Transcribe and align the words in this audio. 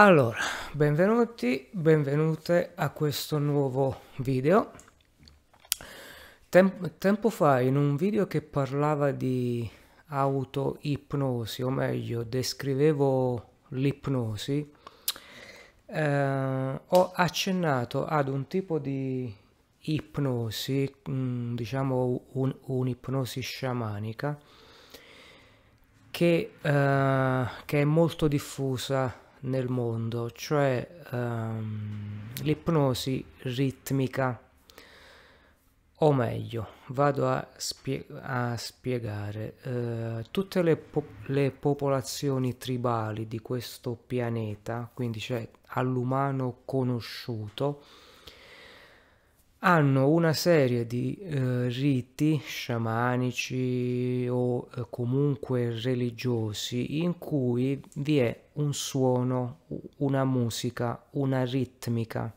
Allora, 0.00 0.38
benvenuti, 0.70 1.66
benvenute 1.72 2.70
a 2.76 2.90
questo 2.90 3.38
nuovo 3.38 4.02
video. 4.18 4.70
Tem- 6.48 6.98
tempo 6.98 7.30
fa 7.30 7.60
in 7.60 7.74
un 7.74 7.96
video 7.96 8.28
che 8.28 8.40
parlava 8.40 9.10
di 9.10 9.68
auto-ipnosi, 10.06 11.62
o 11.62 11.70
meglio, 11.70 12.22
descrivevo 12.22 13.48
l'ipnosi, 13.70 14.72
eh, 15.86 16.80
ho 16.86 17.10
accennato 17.12 18.06
ad 18.06 18.28
un 18.28 18.46
tipo 18.46 18.78
di 18.78 19.34
ipnosi, 19.80 20.94
mh, 21.06 21.10
mm, 21.10 21.54
diciamo 21.56 22.20
un, 22.34 22.54
un'ipnosi 22.66 23.40
sciamanica, 23.40 24.38
che, 26.12 26.52
eh, 26.62 27.46
che 27.64 27.80
è 27.80 27.84
molto 27.84 28.28
diffusa 28.28 29.26
nel 29.40 29.68
mondo, 29.68 30.30
cioè 30.30 30.86
um, 31.10 32.30
l'ipnosi 32.42 33.24
ritmica, 33.42 34.40
o 36.00 36.12
meglio, 36.12 36.68
vado 36.88 37.28
a, 37.28 37.46
spie- 37.56 38.06
a 38.20 38.56
spiegare, 38.56 39.56
uh, 39.64 40.24
tutte 40.30 40.62
le, 40.62 40.76
po- 40.76 41.06
le, 41.26 41.50
popolazioni 41.50 42.56
tribali 42.56 43.26
di 43.26 43.40
questo 43.40 43.96
pianeta, 44.06 44.88
quindi 44.92 45.18
cioè 45.18 45.48
all'umano 45.68 46.58
conosciuto, 46.64 47.82
hanno 49.60 50.08
una 50.08 50.32
serie 50.32 50.86
di 50.86 51.16
eh, 51.16 51.68
riti 51.68 52.40
sciamanici 52.44 54.28
o 54.30 54.68
eh, 54.72 54.86
comunque 54.88 55.76
religiosi 55.80 57.02
in 57.02 57.18
cui 57.18 57.80
vi 57.94 58.18
è 58.18 58.40
un 58.58 58.72
suono, 58.74 59.60
una 59.98 60.24
musica, 60.24 61.02
una 61.10 61.44
ritmica. 61.44 62.32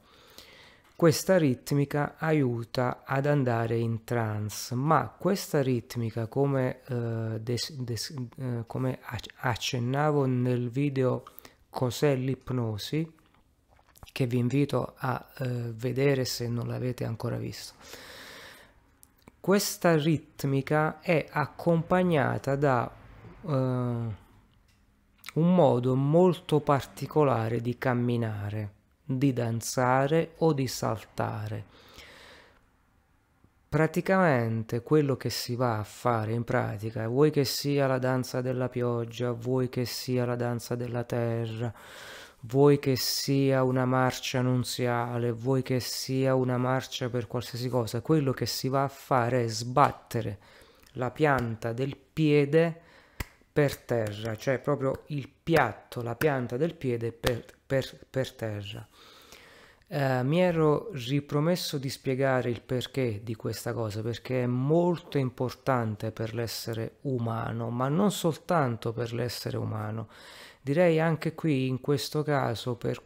Questa 0.96 1.38
ritmica 1.38 2.16
aiuta 2.18 3.04
ad 3.04 3.26
andare 3.26 3.78
in 3.78 4.04
trance, 4.04 4.76
ma 4.76 5.08
questa 5.10 5.62
ritmica, 5.62 6.28
come, 6.28 6.82
eh, 6.88 7.40
des, 7.42 7.74
des, 7.74 8.14
eh, 8.38 8.64
come 8.68 9.00
accennavo 9.38 10.26
nel 10.26 10.70
video 10.70 11.24
Cos'è 11.72 12.16
l'ipnosi, 12.16 13.10
che 14.12 14.26
vi 14.28 14.38
invito 14.38 14.94
a 14.98 15.26
eh, 15.38 15.72
vedere 15.74 16.26
se 16.26 16.50
non 16.50 16.68
l'avete 16.68 17.06
ancora 17.06 17.38
visto. 17.38 17.76
Questa 19.40 19.96
ritmica 19.96 21.00
è 21.00 21.26
accompagnata 21.32 22.56
da 22.58 22.92
eh, 23.48 24.21
un 25.34 25.56
modo 25.56 25.96
molto 25.96 26.60
particolare 26.60 27.62
di 27.62 27.78
camminare, 27.78 28.72
di 29.04 29.34
danzare 29.34 30.34
o 30.38 30.54
di 30.54 30.68
saltare. 30.68 31.66
Praticamente 33.70 34.82
quello 34.82 35.16
che 35.16 35.30
si 35.30 35.56
va 35.56 35.80
a 35.80 35.84
fare 35.84 36.34
in 36.34 36.44
pratica, 36.44 37.08
vuoi 37.08 37.32
che 37.32 37.46
sia 37.46 37.88
la 37.88 38.00
danza 38.00 38.42
della 38.42 38.68
pioggia, 38.68 39.32
vuoi 39.32 39.70
che 39.70 39.86
sia 39.86 40.26
la 40.26 40.36
danza 40.36 40.76
della 40.76 41.06
terra, 41.06 41.74
vuoi 42.42 42.80
che 42.80 42.98
sia 42.98 43.64
una 43.64 43.86
marcia 43.86 44.42
nunziale, 44.42 45.32
vuoi 45.32 45.62
che 45.62 45.80
sia 45.80 46.36
una 46.36 46.58
marcia 46.58 47.10
per 47.10 47.28
qualsiasi 47.28 47.70
cosa, 47.70 48.02
quello 48.02 48.34
che 48.34 48.46
si 48.46 48.68
va 48.68 48.84
a 48.84 48.90
fare 48.90 49.46
è 49.46 49.48
sbattere 49.48 50.40
la 50.96 51.10
pianta 51.12 51.72
del 51.72 51.96
piede 51.96 52.82
per 53.52 53.78
terra, 53.78 54.36
cioè 54.36 54.60
proprio 54.60 55.04
il 55.08 55.30
piatto, 55.30 56.02
la 56.02 56.16
pianta 56.16 56.58
del 56.58 56.76
piede 56.76 57.12
per, 57.12 57.46
per, 57.66 58.06
per 58.10 58.32
terra. 58.34 58.88
Eh, 59.88 60.24
mi 60.24 60.42
ero 60.42 60.90
ripromesso 60.94 61.78
di 61.78 61.90
spiegare 61.90 62.50
il 62.50 62.62
perché 62.62 63.22
di 63.24 63.36
questa 63.36 63.74
cosa, 63.74 64.02
perché 64.02 64.44
è 64.44 64.48
molto 64.48 65.18
importante 65.18 66.12
per 66.12 66.34
l'essere 66.34 66.98
umano, 67.02 67.70
ma 67.70 67.90
non 67.90 68.12
soltanto 68.12 68.94
per 68.94 69.14
l'essere 69.14 69.58
umano 69.58 70.08
direi 70.62 71.00
anche 71.00 71.34
qui 71.34 71.68
in 71.68 71.82
questo 71.82 72.22
caso 72.22 72.76
per 72.76 73.02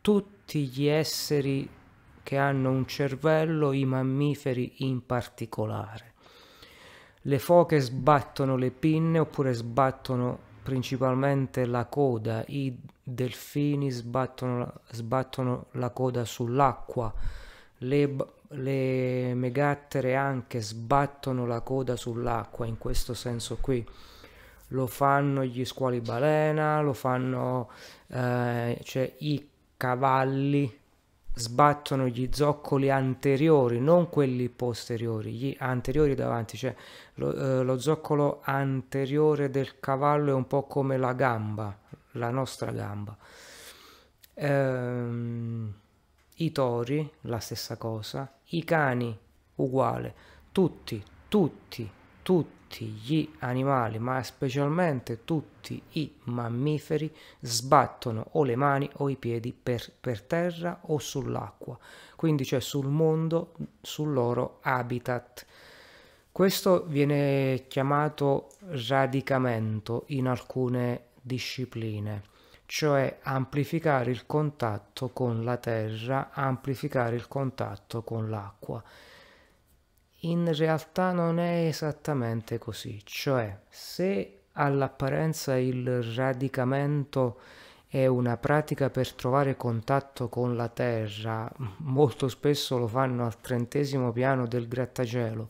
tutti 0.00 0.66
gli 0.66 0.86
esseri 0.86 1.68
che 2.22 2.36
hanno 2.36 2.70
un 2.70 2.86
cervello, 2.86 3.72
i 3.72 3.84
mammiferi 3.84 4.74
in 4.78 5.04
particolare. 5.04 6.11
Le 7.22 7.38
foche 7.38 7.78
sbattono 7.78 8.56
le 8.56 8.70
pinne 8.70 9.20
oppure 9.20 9.52
sbattono 9.52 10.50
principalmente 10.62 11.64
la 11.66 11.86
coda, 11.86 12.44
i 12.48 12.76
delfini 13.02 13.90
sbattono, 13.90 14.80
sbattono 14.90 15.66
la 15.72 15.90
coda 15.90 16.24
sull'acqua, 16.24 17.12
le, 17.78 18.16
le 18.48 19.34
megattere 19.34 20.16
anche 20.16 20.60
sbattono 20.60 21.46
la 21.46 21.60
coda 21.60 21.96
sull'acqua 21.96 22.66
in 22.66 22.78
questo 22.78 23.14
senso 23.14 23.58
qui. 23.60 23.86
Lo 24.68 24.86
fanno 24.86 25.44
gli 25.44 25.64
squali 25.64 26.00
balena, 26.00 26.80
lo 26.80 26.92
fanno 26.94 27.70
eh, 28.08 28.80
cioè 28.82 29.14
i 29.18 29.48
cavalli 29.76 30.80
sbattono 31.34 32.06
gli 32.06 32.28
zoccoli 32.30 32.90
anteriori, 32.90 33.80
non 33.80 34.08
quelli 34.10 34.48
posteriori, 34.48 35.32
gli 35.32 35.56
anteriori 35.58 36.14
davanti, 36.14 36.56
cioè 36.56 36.74
lo, 37.14 37.34
eh, 37.34 37.62
lo 37.62 37.78
zoccolo 37.78 38.40
anteriore 38.44 39.50
del 39.50 39.80
cavallo 39.80 40.30
è 40.30 40.34
un 40.34 40.46
po' 40.46 40.64
come 40.64 40.96
la 40.96 41.12
gamba, 41.14 41.76
la 42.12 42.30
nostra 42.30 42.70
gamba. 42.70 43.16
Ehm, 44.34 45.72
I 46.36 46.52
tori, 46.52 47.10
la 47.22 47.38
stessa 47.38 47.76
cosa, 47.76 48.30
i 48.46 48.64
cani, 48.64 49.16
uguale, 49.56 50.14
tutti, 50.52 51.02
tutti, 51.28 51.90
tutti 52.22 52.86
gli 52.86 53.28
animali, 53.40 53.98
ma 53.98 54.22
specialmente 54.22 55.24
tutti 55.24 55.80
i 55.92 56.12
mammiferi, 56.24 57.14
sbattono 57.40 58.28
o 58.32 58.44
le 58.44 58.56
mani 58.56 58.88
o 58.98 59.08
i 59.08 59.16
piedi 59.16 59.52
per, 59.52 59.92
per 60.00 60.22
terra 60.22 60.80
o 60.86 60.98
sull'acqua, 60.98 61.78
quindi 62.16 62.44
cioè 62.44 62.60
sul 62.60 62.86
mondo, 62.86 63.54
sul 63.80 64.12
loro 64.12 64.58
habitat. 64.62 65.44
Questo 66.32 66.84
viene 66.86 67.66
chiamato 67.68 68.48
radicamento 68.60 70.04
in 70.06 70.26
alcune 70.26 71.08
discipline, 71.20 72.22
cioè 72.64 73.18
amplificare 73.22 74.10
il 74.10 74.24
contatto 74.24 75.10
con 75.10 75.44
la 75.44 75.58
terra, 75.58 76.30
amplificare 76.32 77.16
il 77.16 77.28
contatto 77.28 78.02
con 78.02 78.30
l'acqua 78.30 78.82
in 80.24 80.54
realtà 80.54 81.12
non 81.12 81.38
è 81.38 81.66
esattamente 81.66 82.58
così, 82.58 83.00
cioè 83.04 83.60
se 83.68 84.42
all'apparenza 84.52 85.56
il 85.56 86.02
radicamento 86.14 87.40
è 87.88 88.06
una 88.06 88.36
pratica 88.36 88.88
per 88.90 89.12
trovare 89.12 89.56
contatto 89.56 90.28
con 90.28 90.56
la 90.56 90.68
terra, 90.68 91.50
molto 91.78 92.28
spesso 92.28 92.78
lo 92.78 92.86
fanno 92.86 93.26
al 93.26 93.40
trentesimo 93.40 94.12
piano 94.12 94.46
del 94.46 94.68
grattacielo, 94.68 95.48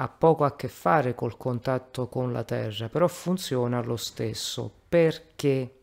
ha 0.00 0.08
poco 0.08 0.44
a 0.44 0.54
che 0.54 0.68
fare 0.68 1.14
col 1.14 1.36
contatto 1.36 2.06
con 2.06 2.32
la 2.32 2.44
terra, 2.44 2.88
però 2.88 3.08
funziona 3.08 3.82
lo 3.82 3.96
stesso. 3.96 4.72
Perché? 4.88 5.80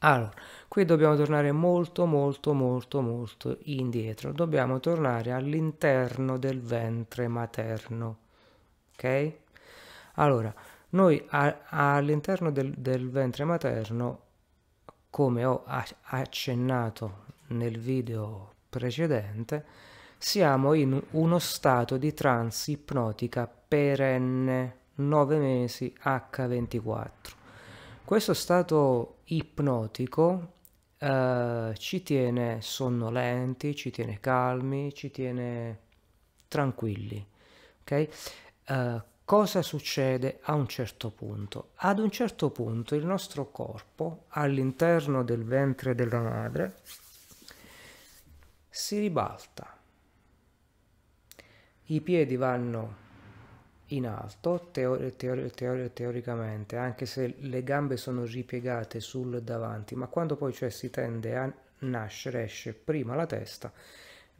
Allora, 0.00 0.34
qui 0.68 0.84
dobbiamo 0.84 1.16
tornare 1.16 1.52
molto 1.52 2.06
molto 2.06 2.52
molto 2.52 3.00
molto 3.00 3.58
indietro, 3.62 4.32
dobbiamo 4.32 4.80
tornare 4.80 5.32
all'interno 5.32 6.38
del 6.38 6.60
ventre 6.60 7.28
materno, 7.28 8.16
ok? 8.94 9.32
Allora, 10.14 10.54
noi 10.90 11.24
all'interno 11.28 12.50
del, 12.50 12.72
del 12.76 13.10
ventre 13.10 13.44
materno, 13.44 14.20
come 15.10 15.44
ho 15.44 15.64
accennato 15.66 17.24
nel 17.48 17.78
video 17.78 18.52
precedente, 18.68 19.64
siamo 20.18 20.72
in 20.72 21.00
uno 21.10 21.38
stato 21.38 21.96
di 21.96 22.12
trance 22.14 22.70
ipnotica 22.70 23.46
perenne 23.46 24.76
9 24.94 25.38
mesi 25.38 25.94
H24 26.02 27.44
questo 28.06 28.34
stato 28.34 29.16
ipnotico 29.24 30.52
eh, 30.98 31.72
ci 31.76 32.02
tiene 32.02 32.60
sonnolenti, 32.60 33.74
ci 33.74 33.90
tiene 33.90 34.18
calmi, 34.20 34.94
ci 34.94 35.10
tiene 35.10 35.78
tranquilli. 36.48 37.24
Ok? 37.82 38.08
Eh, 38.64 39.02
cosa 39.24 39.62
succede 39.62 40.38
a 40.42 40.54
un 40.54 40.66
certo 40.68 41.10
punto? 41.10 41.70
Ad 41.76 41.98
un 41.98 42.10
certo 42.10 42.50
punto 42.50 42.94
il 42.94 43.04
nostro 43.04 43.50
corpo 43.50 44.24
all'interno 44.28 45.22
del 45.22 45.44
ventre 45.44 45.94
della 45.94 46.20
madre 46.20 46.76
si 48.68 48.98
ribalta. 48.98 49.74
I 51.88 52.00
piedi 52.00 52.36
vanno 52.36 53.04
in 53.90 54.06
alto 54.06 54.68
teori- 54.72 55.14
teori- 55.16 55.50
teori- 55.50 55.92
teoricamente, 55.92 56.76
anche 56.76 57.06
se 57.06 57.34
le 57.38 57.62
gambe 57.62 57.96
sono 57.96 58.24
ripiegate 58.24 59.00
sul 59.00 59.42
davanti, 59.42 59.94
ma 59.94 60.06
quando 60.06 60.36
poi 60.36 60.52
cioè, 60.52 60.70
si 60.70 60.90
tende 60.90 61.36
a 61.36 61.52
nascere, 61.80 62.44
esce 62.44 62.72
prima 62.72 63.14
la 63.14 63.26
testa, 63.26 63.72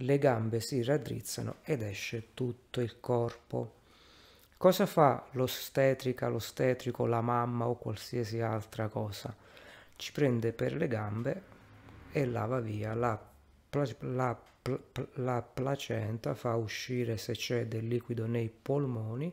le 0.01 0.19
gambe 0.19 0.61
si 0.61 0.83
raddrizzano 0.83 1.57
ed 1.63 1.83
esce 1.83 2.35
tutto 2.35 2.81
il 2.81 2.99
corpo. 3.01 3.75
Cosa 4.57 4.87
fa 4.87 5.27
l'ostetrica, 5.33 6.29
l'ostetrico, 6.29 7.07
la 7.07 7.21
mamma 7.21 7.69
o 7.69 7.77
qualsiasi 7.77 8.41
altra 8.41 8.89
cosa? 8.89 9.35
Ci 9.97 10.13
prende 10.13 10.53
per 10.53 10.75
le 10.75 10.89
gambe 10.89 11.43
e 12.11 12.27
lava 12.27 12.61
via 12.61 12.95
la, 12.95 13.19
la 14.01 14.39
la 15.15 15.43
placenta 15.43 16.35
fa 16.35 16.55
uscire 16.57 17.17
se 17.17 17.33
c'è 17.33 17.67
del 17.67 17.87
liquido 17.87 18.27
nei 18.27 18.49
polmoni 18.51 19.33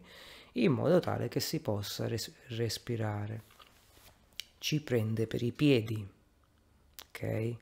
in 0.53 0.71
modo 0.71 0.99
tale 0.99 1.27
che 1.29 1.39
si 1.39 1.59
possa 1.59 2.07
res- 2.07 2.31
respirare. 2.47 3.43
Ci 4.57 4.81
prende 4.81 5.27
per 5.27 5.41
i 5.41 5.51
piedi, 5.51 6.07
ok? 7.07 7.55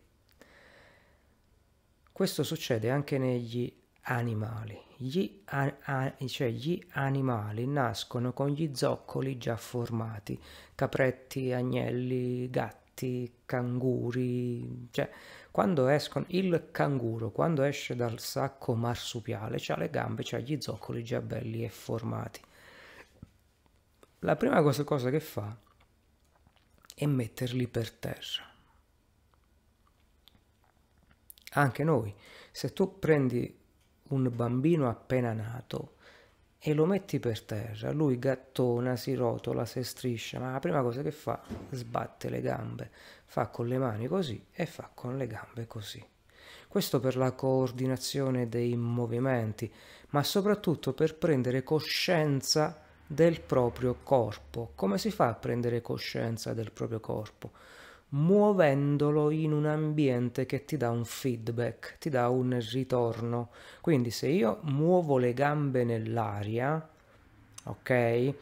Questo 2.12 2.44
succede 2.44 2.90
anche 2.92 3.18
negli 3.18 3.74
animali. 4.04 4.80
Gli, 4.98 5.42
cioè 6.28 6.50
gli 6.50 6.80
animali 6.92 7.66
nascono 7.66 8.34
con 8.34 8.50
gli 8.50 8.70
zoccoli 8.74 9.38
già 9.38 9.58
formati, 9.58 10.40
capretti, 10.76 11.52
agnelli, 11.52 12.50
gatti, 12.52 13.32
canguri, 13.46 14.90
cioè 14.92 15.10
quando 15.52 15.90
escono, 15.90 16.26
il 16.30 16.70
canguro, 16.72 17.30
quando 17.30 17.64
esce 17.64 17.94
dal 17.94 18.20
sacco 18.20 18.74
marsupiale, 18.74 19.62
ha 19.68 19.78
le 19.78 19.90
gambe, 19.90 20.24
ha 20.32 20.38
gli 20.40 20.60
zoccoli 20.62 21.04
già 21.04 21.20
belli 21.20 21.66
e 21.66 21.70
formati. 21.70 22.40
La 24.20 24.38
prima 24.38 24.62
cosa, 24.62 24.86
cosa 24.86 25.10
che 25.10 25.20
fa 25.20 25.54
è 26.96 27.06
metterli 27.06 27.68
per 27.68 27.92
terra. 27.92 28.50
Anche 31.54 31.84
noi, 31.84 32.16
se 32.50 32.72
tu 32.72 32.98
prendi 32.98 33.60
un 34.04 34.32
bambino 34.34 34.88
appena 34.88 35.34
nato 35.34 35.96
e 36.64 36.76
lo 36.76 36.86
metti 36.86 37.20
per 37.20 37.42
terra, 37.42 37.92
lui 37.92 38.20
gattona, 38.20 38.96
si 38.96 39.16
rotola, 39.16 39.66
si 39.66 39.84
striscia, 39.84 40.38
ma 40.38 40.52
la 40.52 40.60
prima 40.60 40.84
cosa 40.84 41.02
che 41.02 41.12
fa, 41.12 41.42
sbatte 41.72 42.30
le 42.30 42.40
gambe, 42.40 42.92
fa 43.26 43.48
con 43.48 43.68
le 43.68 43.80
mani 43.80 44.06
così 44.06 44.46
e 44.52 44.68
fa 44.68 44.88
con 44.94 45.18
le 45.18 45.26
gambe 45.26 45.66
così. 45.66 46.06
Questo 46.68 47.00
per 47.00 47.18
la 47.18 47.32
coordinazione 47.32 48.48
dei 48.48 48.76
movimenti, 48.76 49.74
ma 50.10 50.22
soprattutto 50.22 50.94
per 50.94 51.16
prendere 51.16 51.64
coscienza 51.64 52.80
del 53.08 53.42
proprio 53.42 53.98
corpo. 54.04 54.74
Come 54.76 55.00
si 55.00 55.10
fa 55.10 55.30
a 55.30 55.34
prendere 55.34 55.82
coscienza 55.82 56.54
del 56.54 56.72
proprio 56.72 57.00
corpo? 57.00 57.52
Muovendolo 58.12 59.30
in 59.30 59.52
un 59.54 59.66
ambiente 59.66 60.46
che 60.46 60.66
ti 60.66 60.78
dà 60.78 60.90
un 60.90 61.06
feedback, 61.06 61.98
ti 61.98 62.10
dà 62.10 62.30
un 62.30 62.60
ritorno. 62.72 63.50
Quindi 63.82 64.12
se 64.12 64.28
io 64.28 64.60
muovo 64.64 65.18
le 65.18 65.34
gambe 65.34 65.84
nell'aria, 65.84 66.90
ok? 67.64 68.34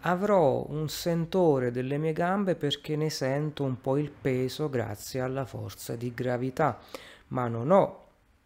Avrò 0.00 0.64
un 0.68 0.88
sentore 0.88 1.70
delle 1.70 1.98
mie 1.98 2.12
gambe 2.12 2.54
perché 2.54 2.96
ne 2.96 3.10
sento 3.10 3.64
un 3.64 3.80
po' 3.80 3.96
il 3.96 4.10
peso 4.10 4.68
grazie 4.68 5.20
alla 5.20 5.44
forza 5.44 5.96
di 5.96 6.12
gravità, 6.14 6.78
ma 7.28 7.48
non 7.48 7.70
ho 7.70 8.04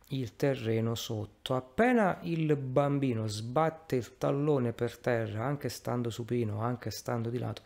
il 0.08 0.36
terreno 0.36 0.94
sotto. 0.94 1.54
Appena 1.54 2.18
il 2.22 2.56
bambino 2.56 3.26
sbatte 3.26 3.96
il 3.96 4.16
tallone 4.16 4.72
per 4.72 4.98
terra, 4.98 5.44
anche 5.44 5.68
stando 5.68 6.10
supino, 6.10 6.60
anche 6.60 6.90
stando 6.90 7.28
di 7.28 7.38
lato, 7.38 7.62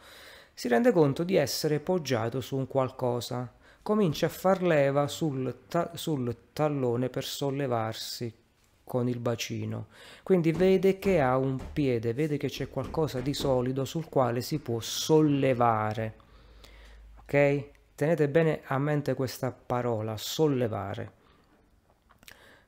si 0.55 0.69
rende 0.69 0.93
conto 0.93 1.25
di 1.25 1.35
essere 1.35 1.81
poggiato 1.81 2.41
su 2.41 2.57
un 2.57 2.69
qualcosa, 2.69 3.53
comincia 3.83 4.27
a 4.27 4.31
far 4.31 4.63
leva 4.63 5.09
sul, 5.09 5.65
ta- 5.69 5.91
sul 5.95 6.35
tallone 6.53 7.09
per 7.09 7.25
sollevarsi 7.25 8.33
con 8.85 9.09
il 9.09 9.19
bacino. 9.19 9.89
Quindi 10.23 10.53
vede 10.53 10.99
che 11.01 11.21
ha 11.21 11.37
un 11.37 11.59
piede, 11.73 12.15
vede 12.15 12.37
che 12.37 12.49
c'è 12.49 12.71
qualcosa 12.71 13.21
di 13.21 13.35
solido 13.35 13.85
sul 13.85 14.09
quale 14.09 14.43
si 14.43 14.61
può 14.61 14.79
sollevare. 14.79 16.15
Ok? 17.23 17.71
Tenete 17.97 18.29
bene 18.29 18.61
a 18.67 18.79
mente 18.79 19.15
questa 19.15 19.51
parola, 19.51 20.17
sollevare. 20.17 21.23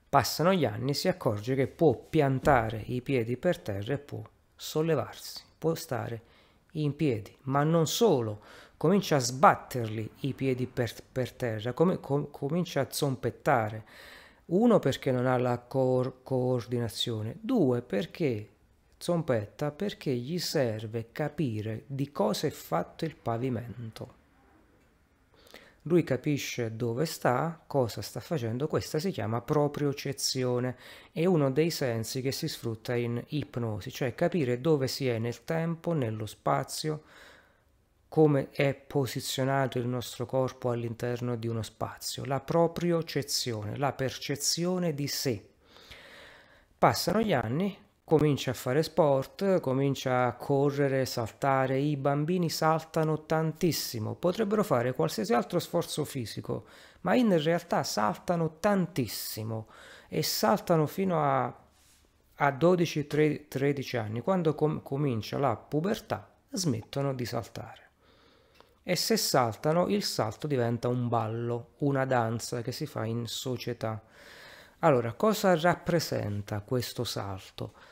Passano 0.08 0.52
gli 0.52 0.64
anni, 0.64 0.92
si 0.92 1.08
accorge 1.08 1.54
che 1.54 1.66
può 1.66 1.94
piantare 1.94 2.82
i 2.86 3.00
piedi 3.00 3.36
per 3.36 3.58
terra 3.58 3.92
e 3.92 3.98
può 3.98 4.22
sollevarsi, 4.54 5.42
può 5.58 5.74
stare 5.74 6.34
in 6.82 6.96
piedi, 6.96 7.34
ma 7.42 7.62
non 7.62 7.86
solo, 7.86 8.40
comincia 8.76 9.16
a 9.16 9.20
sbatterli 9.20 10.10
i 10.20 10.32
piedi 10.34 10.66
per, 10.66 10.92
per 11.10 11.32
terra, 11.32 11.72
com, 11.72 11.98
com, 12.00 12.30
comincia 12.30 12.80
a 12.80 12.88
zompettare. 12.90 13.84
Uno 14.46 14.78
perché 14.78 15.10
non 15.10 15.26
ha 15.26 15.36
la 15.38 15.58
co- 15.58 16.20
coordinazione, 16.22 17.36
due 17.40 17.82
perché 17.82 18.48
zompetta 18.98 19.70
perché 19.70 20.14
gli 20.14 20.38
serve 20.38 21.08
capire 21.12 21.84
di 21.86 22.10
cosa 22.12 22.46
è 22.46 22.50
fatto 22.50 23.04
il 23.04 23.16
pavimento. 23.16 24.24
Lui 25.86 26.02
capisce 26.02 26.74
dove 26.74 27.06
sta, 27.06 27.62
cosa 27.64 28.02
sta 28.02 28.18
facendo, 28.18 28.66
questa 28.66 28.98
si 28.98 29.12
chiama 29.12 29.40
propriocezione, 29.40 30.76
è 31.12 31.24
uno 31.26 31.52
dei 31.52 31.70
sensi 31.70 32.20
che 32.22 32.32
si 32.32 32.48
sfrutta 32.48 32.96
in 32.96 33.22
ipnosi, 33.28 33.92
cioè 33.92 34.12
capire 34.16 34.60
dove 34.60 34.88
si 34.88 35.06
è 35.06 35.18
nel 35.18 35.44
tempo, 35.44 35.92
nello 35.92 36.26
spazio, 36.26 37.04
come 38.08 38.50
è 38.50 38.74
posizionato 38.74 39.78
il 39.78 39.86
nostro 39.86 40.26
corpo 40.26 40.70
all'interno 40.70 41.36
di 41.36 41.46
uno 41.46 41.62
spazio, 41.62 42.24
la 42.24 42.40
propriocezione, 42.40 43.76
la 43.76 43.92
percezione 43.92 44.92
di 44.92 45.06
sé. 45.06 45.50
Passano 46.78 47.20
gli 47.20 47.32
anni, 47.32 47.76
comincia 48.06 48.52
a 48.52 48.54
fare 48.54 48.84
sport, 48.84 49.58
comincia 49.58 50.26
a 50.26 50.34
correre, 50.34 51.04
saltare, 51.06 51.80
i 51.80 51.96
bambini 51.96 52.48
saltano 52.48 53.26
tantissimo, 53.26 54.14
potrebbero 54.14 54.62
fare 54.62 54.92
qualsiasi 54.92 55.34
altro 55.34 55.58
sforzo 55.58 56.04
fisico, 56.04 56.66
ma 57.00 57.16
in 57.16 57.36
realtà 57.42 57.82
saltano 57.82 58.58
tantissimo 58.60 59.66
e 60.06 60.22
saltano 60.22 60.86
fino 60.86 61.20
a, 61.20 61.46
a 61.46 62.48
12-13 62.48 63.98
anni, 63.98 64.20
quando 64.20 64.54
com- 64.54 64.82
comincia 64.84 65.36
la 65.38 65.56
pubertà 65.56 66.32
smettono 66.48 67.12
di 67.12 67.24
saltare. 67.24 67.90
E 68.84 68.94
se 68.94 69.16
saltano 69.16 69.88
il 69.88 70.04
salto 70.04 70.46
diventa 70.46 70.86
un 70.86 71.08
ballo, 71.08 71.70
una 71.78 72.04
danza 72.04 72.62
che 72.62 72.70
si 72.70 72.86
fa 72.86 73.04
in 73.04 73.26
società. 73.26 74.00
Allora, 74.80 75.12
cosa 75.14 75.58
rappresenta 75.58 76.60
questo 76.60 77.02
salto? 77.02 77.85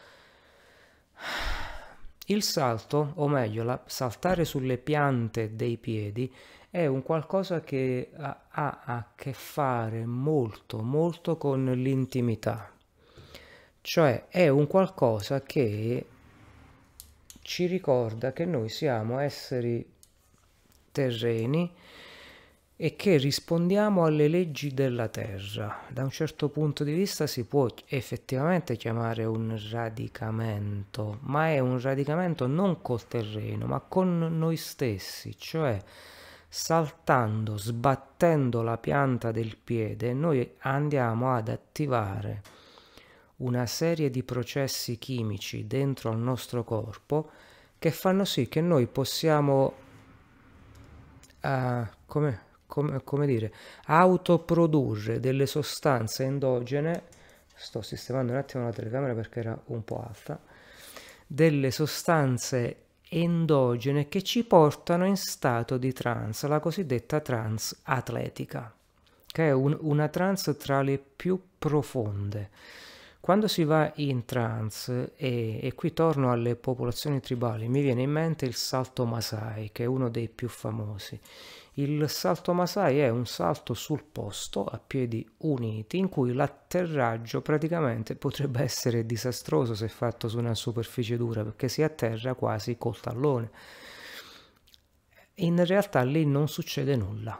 Il 2.26 2.42
salto, 2.42 3.12
o 3.16 3.28
meglio, 3.28 3.64
la, 3.64 3.82
saltare 3.86 4.44
sulle 4.44 4.78
piante 4.78 5.54
dei 5.54 5.76
piedi, 5.76 6.32
è 6.70 6.86
un 6.86 7.02
qualcosa 7.02 7.60
che 7.60 8.10
ha, 8.16 8.46
ha 8.48 8.80
a 8.84 9.06
che 9.14 9.32
fare 9.32 10.06
molto, 10.06 10.82
molto 10.82 11.36
con 11.36 11.64
l'intimità. 11.64 12.72
Cioè 13.80 14.26
è 14.28 14.48
un 14.48 14.66
qualcosa 14.66 15.42
che 15.42 16.06
ci 17.42 17.66
ricorda 17.66 18.32
che 18.32 18.46
noi 18.46 18.70
siamo 18.70 19.18
esseri 19.18 19.86
terreni 20.90 21.70
e 22.76 22.96
che 22.96 23.18
rispondiamo 23.18 24.04
alle 24.04 24.26
leggi 24.26 24.74
della 24.74 25.08
terra. 25.08 25.82
Da 25.88 26.02
un 26.02 26.10
certo 26.10 26.48
punto 26.48 26.82
di 26.82 26.92
vista 26.92 27.26
si 27.26 27.44
può 27.44 27.68
effettivamente 27.86 28.76
chiamare 28.76 29.24
un 29.24 29.56
radicamento, 29.70 31.18
ma 31.22 31.48
è 31.48 31.60
un 31.60 31.80
radicamento 31.80 32.46
non 32.46 32.82
col 32.82 33.06
terreno, 33.06 33.66
ma 33.66 33.80
con 33.80 34.18
noi 34.36 34.56
stessi, 34.56 35.36
cioè 35.38 35.80
saltando, 36.48 37.56
sbattendo 37.56 38.62
la 38.62 38.78
pianta 38.78 39.30
del 39.30 39.56
piede, 39.56 40.12
noi 40.12 40.54
andiamo 40.60 41.34
ad 41.34 41.48
attivare 41.48 42.42
una 43.36 43.66
serie 43.66 44.10
di 44.10 44.22
processi 44.22 44.98
chimici 44.98 45.66
dentro 45.66 46.10
al 46.10 46.18
nostro 46.18 46.62
corpo 46.62 47.30
che 47.78 47.90
fanno 47.90 48.24
sì 48.24 48.48
che 48.48 48.60
noi 48.60 48.86
possiamo 48.86 49.74
uh, 51.42 51.86
come 52.06 52.52
come, 52.74 53.04
come 53.04 53.24
dire, 53.24 53.52
autoprodurre 53.84 55.20
delle 55.20 55.46
sostanze 55.46 56.24
endogene, 56.24 57.04
sto 57.54 57.82
sistemando 57.82 58.32
un 58.32 58.38
attimo 58.38 58.64
la 58.64 58.72
telecamera 58.72 59.14
perché 59.14 59.38
era 59.38 59.56
un 59.66 59.84
po' 59.84 60.04
alta, 60.04 60.40
delle 61.24 61.70
sostanze 61.70 62.78
endogene 63.08 64.08
che 64.08 64.22
ci 64.22 64.42
portano 64.42 65.06
in 65.06 65.16
stato 65.16 65.76
di 65.76 65.92
trance, 65.92 66.48
la 66.48 66.58
cosiddetta 66.58 67.20
trance 67.20 67.76
atletica, 67.84 68.74
che 69.24 69.46
è 69.46 69.52
un, 69.52 69.76
una 69.82 70.08
trance 70.08 70.56
tra 70.56 70.82
le 70.82 70.98
più 70.98 71.40
profonde. 71.56 72.50
Quando 73.20 73.46
si 73.46 73.62
va 73.62 73.90
in 73.96 74.24
trance, 74.24 75.12
e, 75.14 75.60
e, 75.62 75.74
qui 75.74 75.92
torno 75.92 76.32
alle 76.32 76.56
popolazioni 76.56 77.20
tribali, 77.20 77.68
mi 77.68 77.80
viene 77.80 78.02
in 78.02 78.10
mente 78.10 78.44
il 78.44 78.54
salto 78.54 79.06
Masai, 79.06 79.70
che 79.72 79.84
è 79.84 79.86
uno 79.86 80.10
dei 80.10 80.28
più 80.28 80.48
famosi. 80.48 81.18
Il 81.76 82.08
salto 82.08 82.52
Masai 82.52 83.00
è 83.00 83.08
un 83.08 83.26
salto 83.26 83.74
sul 83.74 84.04
posto 84.04 84.64
a 84.64 84.78
piedi 84.78 85.28
uniti 85.38 85.98
in 85.98 86.08
cui 86.08 86.32
l'atterraggio 86.32 87.42
praticamente 87.42 88.14
potrebbe 88.14 88.62
essere 88.62 89.04
disastroso 89.04 89.74
se 89.74 89.88
fatto 89.88 90.28
su 90.28 90.38
una 90.38 90.54
superficie 90.54 91.16
dura 91.16 91.42
perché 91.42 91.68
si 91.68 91.82
atterra 91.82 92.34
quasi 92.34 92.76
col 92.78 93.00
tallone. 93.00 93.50
In 95.38 95.64
realtà 95.66 96.02
lì 96.02 96.24
non 96.24 96.46
succede 96.46 96.94
nulla 96.94 97.36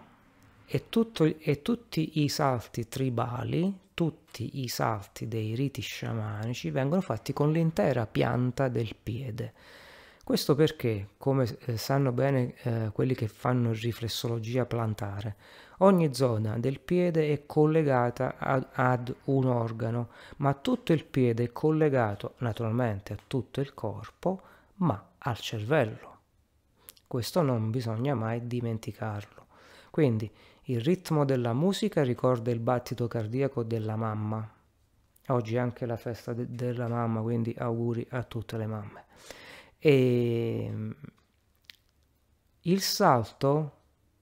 e, 0.66 0.88
tutto, 0.88 1.24
e 1.24 1.62
tutti 1.62 2.22
i 2.22 2.28
salti 2.28 2.88
tribali 2.88 3.82
tutti 3.94 4.60
i 4.62 4.68
salti 4.68 5.28
dei 5.28 5.54
riti 5.54 5.80
sciamanici 5.80 6.70
vengono 6.70 7.00
fatti 7.00 7.32
con 7.32 7.52
l'intera 7.52 8.06
pianta 8.06 8.68
del 8.68 8.96
piede. 9.00 9.52
Questo 10.24 10.54
perché, 10.54 11.08
come 11.18 11.46
eh, 11.66 11.76
sanno 11.76 12.10
bene 12.10 12.54
eh, 12.62 12.90
quelli 12.94 13.14
che 13.14 13.28
fanno 13.28 13.72
riflessologia 13.72 14.64
plantare, 14.64 15.36
ogni 15.80 16.14
zona 16.14 16.58
del 16.58 16.80
piede 16.80 17.30
è 17.30 17.44
collegata 17.44 18.36
ad, 18.38 18.66
ad, 18.72 19.14
un 19.24 19.44
organo, 19.44 20.08
ma 20.38 20.54
tutto 20.54 20.94
il 20.94 21.04
piede 21.04 21.44
è 21.44 21.52
collegato 21.52 22.36
naturalmente 22.38 23.12
a 23.12 23.18
tutto 23.26 23.60
il 23.60 23.74
corpo, 23.74 24.40
ma 24.76 25.10
al 25.18 25.36
cervello. 25.36 26.16
Questo 27.06 27.42
non 27.42 27.70
bisogna 27.70 28.14
mai 28.14 28.46
dimenticarlo. 28.46 29.44
Quindi 29.90 30.30
il 30.68 30.80
ritmo 30.80 31.26
della 31.26 31.52
musica 31.52 32.02
ricorda 32.02 32.50
il 32.50 32.60
battito 32.60 33.06
cardiaco 33.08 33.62
della 33.62 33.96
mamma. 33.96 34.50
Oggi 35.28 35.56
è 35.56 35.58
anche 35.58 35.84
la 35.84 35.98
festa 35.98 36.32
de- 36.32 36.46
della 36.48 36.88
mamma, 36.88 37.20
quindi 37.20 37.54
auguri 37.58 38.06
a 38.08 38.22
tutte 38.22 38.56
le 38.56 38.66
mamme. 38.66 39.04
E 39.86 40.72
il 42.62 42.80
salto 42.80 43.72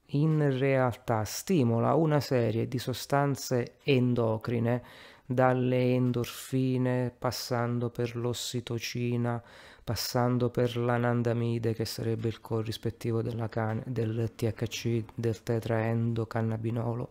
in 0.07 0.57
realtà 0.59 1.23
stimola 1.23 1.93
una 1.93 2.19
serie 2.19 2.67
di 2.67 2.77
sostanze 2.77 3.77
endocrine, 3.83 4.83
dalle 5.25 5.93
endorfine, 5.93 7.15
passando 7.17 7.89
per 7.89 8.17
l'ossitocina, 8.17 9.41
passando 9.81 10.49
per 10.49 10.75
l'anandamide 10.75 11.73
che 11.73 11.85
sarebbe 11.85 12.27
il 12.27 12.41
corrispettivo 12.41 13.21
del 13.21 14.31
THC, 14.35 15.05
del 15.15 15.43
tetraendocannabinolo. 15.43 17.09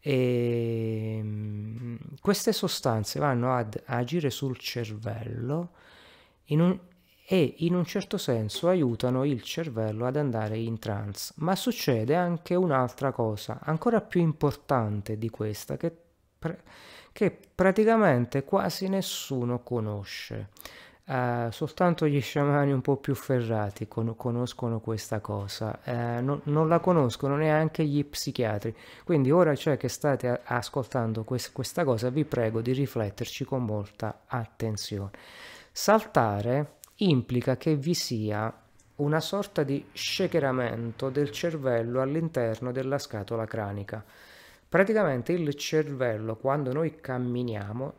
E 0.00 1.18
ehm, 1.18 1.98
queste 2.20 2.52
sostanze 2.52 3.20
vanno 3.20 3.54
ad 3.54 3.80
agire 3.86 4.30
sul 4.30 4.58
cervello 4.58 5.70
in 6.46 6.60
un, 6.60 6.78
e 7.32 7.54
in 7.58 7.76
un 7.76 7.84
certo 7.84 8.18
senso 8.18 8.66
aiutano 8.66 9.24
il 9.24 9.42
cervello 9.42 10.04
ad 10.04 10.16
andare 10.16 10.58
in 10.58 10.80
trance. 10.80 11.32
Ma 11.36 11.54
succede 11.54 12.16
anche 12.16 12.56
un'altra 12.56 13.12
cosa, 13.12 13.60
ancora 13.62 14.00
più 14.00 14.20
importante 14.20 15.16
di 15.16 15.30
questa, 15.30 15.76
che, 15.76 15.94
che 17.12 17.38
praticamente 17.54 18.42
quasi 18.42 18.88
nessuno 18.88 19.62
conosce. 19.62 20.48
Uh, 21.04 21.50
soltanto 21.50 22.06
gli 22.08 22.20
sciamani 22.20 22.72
un 22.72 22.80
po' 22.80 22.96
più 22.96 23.14
ferrati 23.14 23.86
con- 23.86 24.16
conoscono 24.16 24.80
questa 24.80 25.20
cosa, 25.20 25.78
uh, 25.84 26.22
no- 26.22 26.40
non 26.44 26.68
la 26.68 26.80
conoscono 26.80 27.36
neanche 27.36 27.84
gli 27.84 28.04
psichiatri. 28.04 28.74
Quindi 29.04 29.30
ora 29.30 29.54
cioè 29.54 29.76
che 29.76 29.88
state 29.88 30.40
ascoltando 30.42 31.22
quest- 31.22 31.52
questa 31.52 31.84
cosa, 31.84 32.10
vi 32.10 32.24
prego 32.24 32.60
di 32.60 32.72
rifletterci 32.72 33.44
con 33.44 33.64
molta 33.64 34.22
attenzione. 34.26 35.10
Saltare 35.70 36.78
implica 37.00 37.56
che 37.56 37.76
vi 37.76 37.94
sia 37.94 38.52
una 38.96 39.20
sorta 39.20 39.62
di 39.62 39.84
shakeramento 39.92 41.08
del 41.08 41.30
cervello 41.30 42.00
all'interno 42.00 42.72
della 42.72 42.98
scatola 42.98 43.46
cranica. 43.46 44.04
Praticamente 44.68 45.32
il 45.32 45.54
cervello, 45.54 46.36
quando 46.36 46.72
noi 46.72 47.00
camminiamo, 47.00 47.92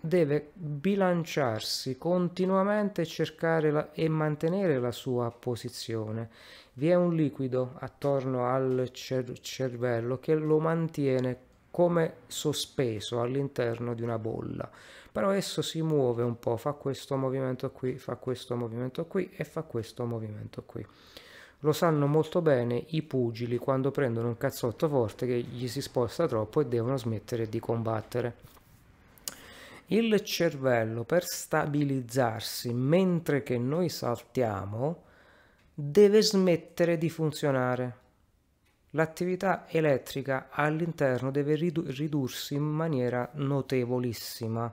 deve 0.00 0.50
bilanciarsi 0.54 1.98
continuamente 1.98 3.02
e 3.02 3.06
cercare 3.06 3.70
la, 3.70 3.92
e 3.92 4.08
mantenere 4.08 4.78
la 4.78 4.92
sua 4.92 5.30
posizione. 5.30 6.30
Vi 6.74 6.88
è 6.88 6.94
un 6.94 7.14
liquido 7.14 7.74
attorno 7.80 8.46
al 8.46 8.90
cer- 8.92 9.40
cervello 9.40 10.18
che 10.18 10.34
lo 10.34 10.58
mantiene 10.60 11.38
come 11.70 12.14
sospeso 12.26 13.20
all'interno 13.20 13.94
di 13.94 14.02
una 14.02 14.18
bolla. 14.18 14.70
Però 15.16 15.30
esso 15.30 15.62
si 15.62 15.80
muove 15.80 16.22
un 16.22 16.38
po', 16.38 16.58
fa 16.58 16.72
questo 16.72 17.16
movimento 17.16 17.70
qui, 17.70 17.96
fa 17.96 18.16
questo 18.16 18.54
movimento 18.54 19.06
qui 19.06 19.30
e 19.34 19.44
fa 19.44 19.62
questo 19.62 20.04
movimento 20.04 20.62
qui. 20.64 20.86
Lo 21.60 21.72
sanno 21.72 22.06
molto 22.06 22.42
bene 22.42 22.84
i 22.88 23.00
pugili 23.00 23.56
quando 23.56 23.90
prendono 23.90 24.28
un 24.28 24.36
cazzotto 24.36 24.90
forte 24.90 25.26
che 25.26 25.38
gli 25.38 25.68
si 25.68 25.80
sposta 25.80 26.28
troppo 26.28 26.60
e 26.60 26.66
devono 26.66 26.98
smettere 26.98 27.48
di 27.48 27.58
combattere. 27.60 28.34
Il 29.86 30.20
cervello 30.20 31.04
per 31.04 31.24
stabilizzarsi 31.24 32.74
mentre 32.74 33.42
che 33.42 33.56
noi 33.56 33.88
saltiamo 33.88 35.04
deve 35.72 36.20
smettere 36.20 36.98
di 36.98 37.08
funzionare. 37.08 37.96
L'attività 38.90 39.64
elettrica 39.66 40.48
all'interno 40.50 41.30
deve 41.30 41.54
ridu- 41.54 41.88
ridursi 41.88 42.52
in 42.52 42.64
maniera 42.64 43.26
notevolissima, 43.32 44.70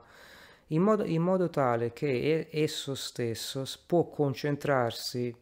in 0.74 0.82
modo, 0.82 1.04
in 1.04 1.22
modo 1.22 1.48
tale 1.48 1.92
che 1.92 2.48
esso 2.50 2.94
stesso 2.94 3.64
può 3.86 4.08
concentrarsi 4.08 5.34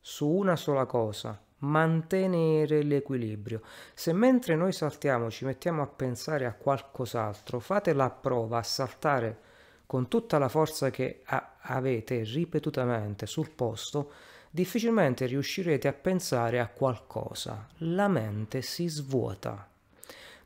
su 0.00 0.28
una 0.28 0.56
sola 0.56 0.86
cosa, 0.86 1.40
mantenere 1.58 2.82
l'equilibrio. 2.82 3.62
Se 3.94 4.12
mentre 4.12 4.54
noi 4.54 4.72
saltiamo 4.72 5.30
ci 5.30 5.44
mettiamo 5.44 5.82
a 5.82 5.86
pensare 5.86 6.46
a 6.46 6.54
qualcos'altro, 6.54 7.58
fate 7.58 7.92
la 7.92 8.10
prova 8.10 8.58
a 8.58 8.62
saltare 8.62 9.46
con 9.86 10.08
tutta 10.08 10.38
la 10.38 10.48
forza 10.48 10.90
che 10.90 11.22
avete 11.24 12.22
ripetutamente 12.22 13.26
sul 13.26 13.50
posto, 13.50 14.12
difficilmente 14.50 15.26
riuscirete 15.26 15.88
a 15.88 15.92
pensare 15.94 16.60
a 16.60 16.68
qualcosa. 16.68 17.66
La 17.78 18.08
mente 18.08 18.60
si 18.62 18.86
svuota. 18.86 19.67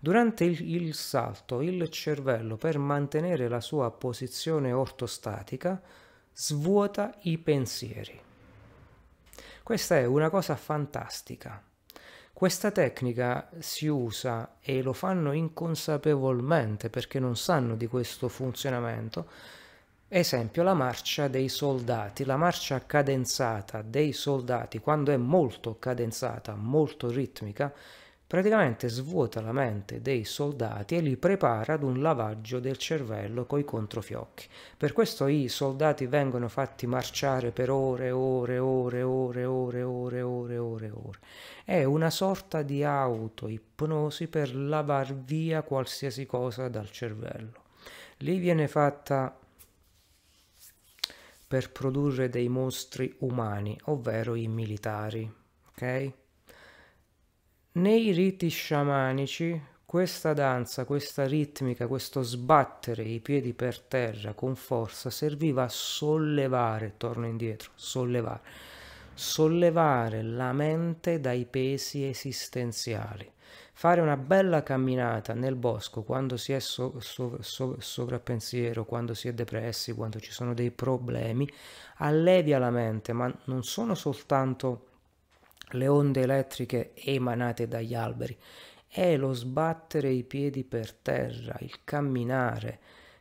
Durante 0.05 0.43
il, 0.43 0.75
il 0.75 0.95
salto, 0.95 1.61
il 1.61 1.89
cervello, 1.89 2.57
per 2.57 2.77
mantenere 2.77 3.47
la 3.47 3.61
sua 3.61 3.89
posizione 3.93 4.73
ortostatica, 4.73 5.81
svuota 6.35 7.15
i 7.21 7.39
pensieri. 7.39 8.21
Questa 9.63 9.97
è 9.97 10.05
una 10.05 10.29
cosa 10.29 10.57
fantastica. 10.57 11.63
Questa 12.33 12.73
tecnica 12.73 13.49
si 13.61 13.87
usa 13.87 14.57
e 14.61 14.83
lo 14.83 14.93
fanno 14.93 15.31
inconsapevolmente 15.31 16.91
perché 16.91 17.21
non 17.21 17.37
sanno 17.37 17.77
di 17.77 17.87
questo 17.87 18.27
funzionamento. 18.27 19.29
Esempio 20.09 20.65
la 20.65 20.75
marcia 20.75 21.29
dei 21.29 21.49
soldati, 21.49 22.25
la 22.25 22.37
marcia 22.37 22.85
cadenzata 22.85 23.83
dei 23.83 24.13
soldati 24.13 24.81
quando 24.81 25.13
è 25.13 25.17
molto 25.17 25.79
cadenzata, 25.79 26.57
molto 26.57 27.09
ritmica, 27.09 27.73
praticamente 28.33 28.89
svuota 28.89 29.43
la 29.43 29.53
mente 29.53 30.01
dei 30.01 30.25
soldati 30.25 30.97
e 30.97 31.03
li 31.03 31.19
prepara 31.19 31.75
ad 31.75 31.83
un 31.83 32.01
lavaggio 32.01 32.61
del 32.61 32.79
cervello 32.79 33.45
coi 33.45 33.63
controfiocchi. 33.63 34.49
Per 34.79 34.95
questo 34.95 35.27
i 35.27 35.49
soldati 35.49 36.07
vengono 36.07 36.49
fatti 36.49 36.87
marciare 36.87 37.51
per 37.51 37.69
ore, 37.69 38.11
ore, 38.11 38.57
ore, 38.57 39.03
ore, 39.03 39.45
ore, 39.45 39.83
ore, 39.83 40.23
ore, 40.23 40.57
ore, 40.57 40.91
ore. 40.91 41.19
È 41.63 41.85
una 41.85 42.09
sorta 42.09 42.63
di 42.63 42.83
auto-ipnosi 42.83 44.29
per 44.29 44.57
lavar 44.57 45.15
via 45.15 45.61
qualsiasi 45.61 46.25
cosa 46.25 46.69
dal 46.69 46.91
cervello. 46.91 47.65
Lì 48.21 48.39
viene 48.39 48.67
fatta 48.67 49.39
per 51.47 51.71
produrre 51.71 52.31
dei 52.31 52.49
mostri 52.49 53.15
umani, 53.19 53.79
ovvero 53.85 54.35
i 54.35 54.49
militari, 54.49 55.31
ok? 55.69 56.13
Nei 57.75 58.13
riti 58.13 58.49
sciamanici 58.49 59.59
questa 59.87 60.35
danza, 60.35 60.85
questa 60.85 61.27
ritmica, 61.27 61.87
questo 61.87 62.21
sbattere 62.21 63.03
i 63.03 63.19
piedi 63.21 63.55
per 63.55 63.81
terra 63.81 64.35
con 64.35 64.57
forza 64.57 65.09
serviva 65.09 65.63
a 65.63 65.69
sollevare, 65.71 66.99
torno 66.99 67.27
indietro, 67.27 67.71
sollevare, 67.75 68.43
sollevare 69.15 70.23
la 70.23 70.53
mente 70.53 71.19
dai 71.19 71.47
pesi 71.47 72.07
esistenziali. 72.07 73.33
Fare 73.73 74.03
una 74.03 74.19
bella 74.19 74.63
camminata 74.63 75.33
nel 75.33 75.57
bosco 75.57 76.03
quando 76.03 76.37
si 76.37 76.53
è 76.53 76.59
so, 76.59 77.01
so, 77.01 77.39
so, 77.41 77.77
sovrappensiero, 77.79 78.85
quando 78.85 79.15
si 79.15 79.29
è 79.29 79.33
depressi, 79.33 79.95
quando 79.95 80.21
ci 80.21 80.31
sono 80.31 80.53
dei 80.53 80.73
problemi, 80.73 81.51
allevia 81.97 82.59
la 82.59 82.71
mente, 82.71 83.15
ma 83.15 83.35
non 83.45 83.65
sono 83.65 83.95
soltanto 83.95 84.89
le 85.73 85.89
onde 85.89 86.23
elettriche 86.23 86.93
emanate 86.95 87.69
dagli 87.69 87.95
alberi, 87.95 88.37
è 88.87 89.17
lo 89.17 89.33
sbattere 89.33 90.11
i 90.11 90.23
piedi 90.23 90.65
per 90.65 90.93
terra, 90.93 91.57
il 91.61 91.85
camminare 91.85 92.79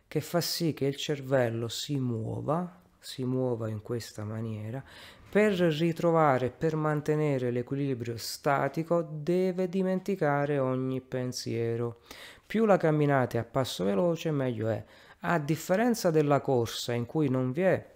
che 0.07 0.19
fa 0.19 0.41
sì 0.41 0.73
che 0.73 0.85
il 0.85 0.97
cervello 0.97 1.69
si 1.69 1.97
muova, 1.97 2.81
si 2.99 3.23
muova 3.23 3.69
in 3.69 3.81
questa 3.81 4.25
maniera, 4.25 4.83
per 5.29 5.53
ritrovare, 5.53 6.49
per 6.49 6.75
mantenere 6.75 7.51
l'equilibrio 7.51 8.17
statico, 8.17 9.01
deve 9.01 9.69
dimenticare 9.69 10.59
ogni 10.59 10.99
pensiero. 10.99 12.01
Più 12.45 12.65
la 12.65 12.75
camminate 12.75 13.37
a 13.37 13.45
passo 13.45 13.85
veloce, 13.85 14.29
meglio 14.31 14.67
è. 14.67 14.83
A 15.21 15.39
differenza 15.39 16.11
della 16.11 16.41
corsa 16.41 16.91
in 16.91 17.05
cui 17.05 17.29
non 17.29 17.53
vi 17.53 17.61
è 17.61 17.91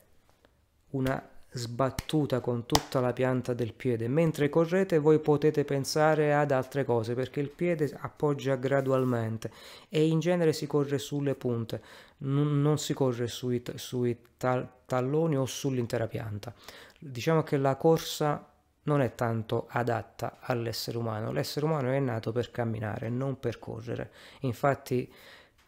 una 0.91 1.21
sbattuta 1.55 2.41
con 2.41 2.65
tutta 2.65 2.99
la 2.99 3.13
pianta 3.13 3.53
del 3.53 3.73
piede. 3.73 4.09
Mentre 4.09 4.49
correte 4.49 4.99
voi 4.99 5.19
potete 5.19 5.63
pensare 5.63 6.33
ad 6.33 6.51
altre 6.51 6.83
cose 6.83 7.13
perché 7.13 7.39
il 7.39 7.49
piede 7.49 7.95
appoggia 8.01 8.55
gradualmente 8.55 9.49
e 9.87 10.05
in 10.05 10.19
genere 10.19 10.51
si 10.51 10.67
corre 10.67 10.97
sulle 10.97 11.33
punte, 11.33 11.81
non, 12.19 12.77
si 12.77 12.93
corre 12.93 13.27
sui, 13.27 13.63
sui 13.75 14.17
tal, 14.35 14.67
talloni 14.85 15.37
o 15.37 15.45
sull'intera 15.45 16.07
pianta. 16.07 16.53
Diciamo 16.99 17.41
che 17.43 17.55
la 17.55 17.77
corsa 17.77 18.49
non 18.83 19.01
è 19.01 19.15
tanto 19.15 19.67
adatta 19.69 20.37
all'essere 20.41 20.97
umano, 20.97 21.31
l'essere 21.31 21.65
umano 21.65 21.89
è 21.89 21.99
nato 21.99 22.33
per 22.33 22.51
camminare, 22.51 23.09
non 23.09 23.39
per 23.39 23.59
correre. 23.59 24.11
Infatti 24.41 25.11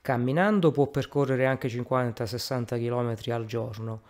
camminando 0.02 0.72
può 0.72 0.88
percorrere 0.88 1.46
anche 1.46 1.70
50-60 1.70 2.78
km 2.78 3.32
al 3.34 3.46
giorno 3.46 4.02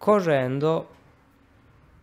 correndo 0.00 0.88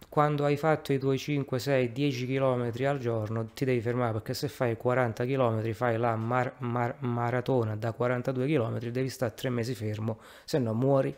quando 0.07 0.45
hai 0.45 0.55
fatto 0.55 0.93
i 0.93 0.99
tuoi 0.99 1.17
5, 1.17 1.57
6, 1.57 1.91
10 1.91 2.27
km 2.27 2.85
al 2.85 2.99
giorno 2.99 3.47
ti 3.55 3.65
devi 3.65 3.81
fermare 3.81 4.13
perché 4.13 4.35
se 4.35 4.47
fai 4.47 4.77
40 4.77 5.25
km 5.25 5.73
fai 5.73 5.97
la 5.97 6.15
mar- 6.15 6.53
mar- 6.59 6.97
maratona 6.99 7.75
da 7.75 7.91
42 7.93 8.45
km 8.45 8.77
devi 8.91 9.09
stare 9.09 9.33
tre 9.33 9.49
mesi 9.49 9.73
fermo 9.73 10.19
se 10.45 10.59
no 10.59 10.73
muori. 10.73 11.15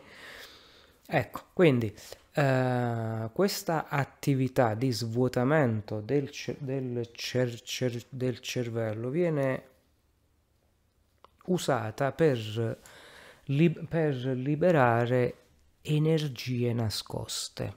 Ecco 1.12 1.40
quindi 1.52 1.92
eh, 2.34 3.28
questa 3.32 3.88
attività 3.88 4.74
di 4.74 4.90
svuotamento 4.90 6.00
del, 6.00 6.30
del, 6.58 7.10
cer- 7.12 7.60
cer- 7.62 8.06
del 8.08 8.40
cervello 8.40 9.10
viene 9.10 9.64
usata 11.46 12.12
per, 12.12 12.78
li- 13.46 13.70
per 13.70 14.14
liberare 14.26 15.34
energie 15.82 16.72
nascoste, 16.72 17.74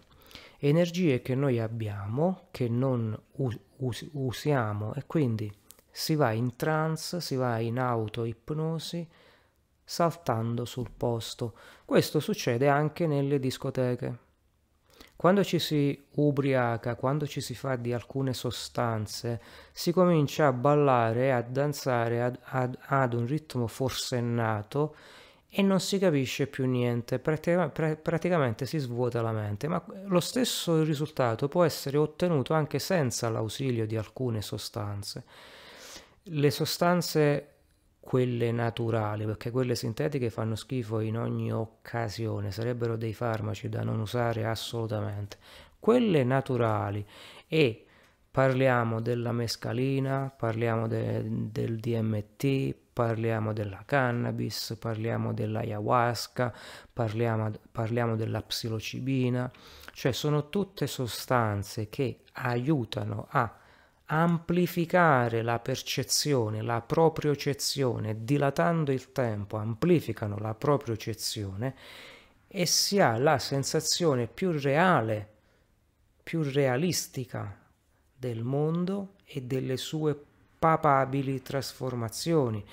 energie 0.60 1.22
che 1.22 1.36
noi 1.36 1.60
abbiamo, 1.60 2.48
che 2.52 2.68
non 2.68 3.18
us- 3.34 4.10
usiamo 4.12 4.94
e 4.94 5.06
quindi 5.06 5.52
si 5.90 6.16
va 6.16 6.32
in 6.32 6.56
trance, 6.56 7.22
si 7.22 7.36
va 7.36 7.60
in 7.60 7.80
auto-ipnosi 7.80 9.08
saltando 9.84 10.66
sul 10.66 10.90
posto. 10.96 11.56
Questo 11.86 12.20
succede 12.20 12.68
anche 12.68 13.06
nelle 13.06 13.40
discoteche. 13.40 14.20
Quando 15.16 15.44
ci 15.44 15.60
si 15.60 16.08
ubriaca, 16.16 16.96
quando 16.96 17.28
ci 17.28 17.40
si 17.40 17.54
fa 17.54 17.76
di 17.76 17.94
alcune 17.94 18.34
sostanze, 18.34 19.42
si 19.72 19.92
comincia 19.92 20.48
a 20.48 20.54
ballare, 20.54 21.32
a 21.32 21.42
danzare 21.42 22.22
ad, 22.22 22.40
ad, 22.42 22.78
ad 22.82 23.14
un 23.14 23.26
ritmo 23.26 23.68
forsennato 23.68 24.96
e 25.56 25.62
non 25.62 25.80
si 25.80 26.00
capisce 26.00 26.48
più 26.48 26.66
niente, 26.66 27.20
Pratica, 27.20 27.70
pra, 27.70 27.96
praticamente 27.96 28.66
si 28.66 28.80
svuota 28.80 29.22
la 29.22 29.32
mente, 29.32 29.68
ma 29.68 29.84
lo 30.06 30.20
stesso 30.20 30.82
risultato 30.82 31.48
può 31.48 31.64
essere 31.64 31.98
ottenuto 31.98 32.56
anche 32.56 32.80
senza 32.80 33.30
l'ausilio 33.30 33.86
di 33.86 33.96
alcune 33.96 34.42
sostanze. 34.42 35.24
Le 36.24 36.50
sostanze, 36.50 37.50
quelle 38.00 38.52
naturali, 38.52 39.26
perché 39.26 39.52
quelle 39.52 39.76
sintetiche 39.76 40.32
fanno 40.32 40.56
schifo 40.56 41.02
in 41.02 41.20
ogni 41.20 41.54
occasione, 41.54 42.50
sarebbero 42.50 42.96
dei 42.96 43.14
farmaci 43.14 43.70
da 43.70 43.84
non 43.84 44.00
usare 44.00 44.46
assolutamente. 44.46 45.38
Quelle 45.78 46.24
naturali 46.24 47.06
e 47.48 47.86
parliamo 48.34 49.00
della 49.00 49.32
mescalina, 49.32 50.34
parliamo 50.36 50.88
de, 50.88 51.22
del 51.24 51.78
DMT, 51.78 52.74
parliamo 52.92 53.54
della 53.54 53.84
cannabis, 53.86 54.76
parliamo 54.80 55.34
dell'ayahuasca, 55.34 56.52
parliamo, 56.92 57.52
parliamo 57.72 58.16
della 58.16 58.42
psilocibina, 58.42 59.52
cioè 59.92 60.12
sono 60.14 60.50
tutte 60.50 60.88
sostanze 60.88 61.90
che 61.90 62.22
aiutano 62.32 63.28
a 63.30 63.56
amplificare 64.06 65.44
la 65.44 65.60
percezione, 65.60 66.64
la 66.64 66.82
propriocezione, 66.82 68.24
dilatando 68.24 68.92
il 68.92 69.12
tempo, 69.12 69.58
amplificano 69.58 70.40
la 70.40 70.56
propriocezione 70.56 71.76
e 72.48 72.66
si 72.66 73.00
ha 73.00 73.16
la 73.16 73.38
sensazione 73.38 74.26
più 74.26 74.60
reale, 74.60 75.30
più 76.24 76.42
realistica 76.42 77.62
del 78.24 78.44
mondo 78.46 79.16
e 79.26 79.42
delle 79.42 79.76
sue 79.76 80.18
papabili 80.58 81.42
trasformazioni. 81.42 82.64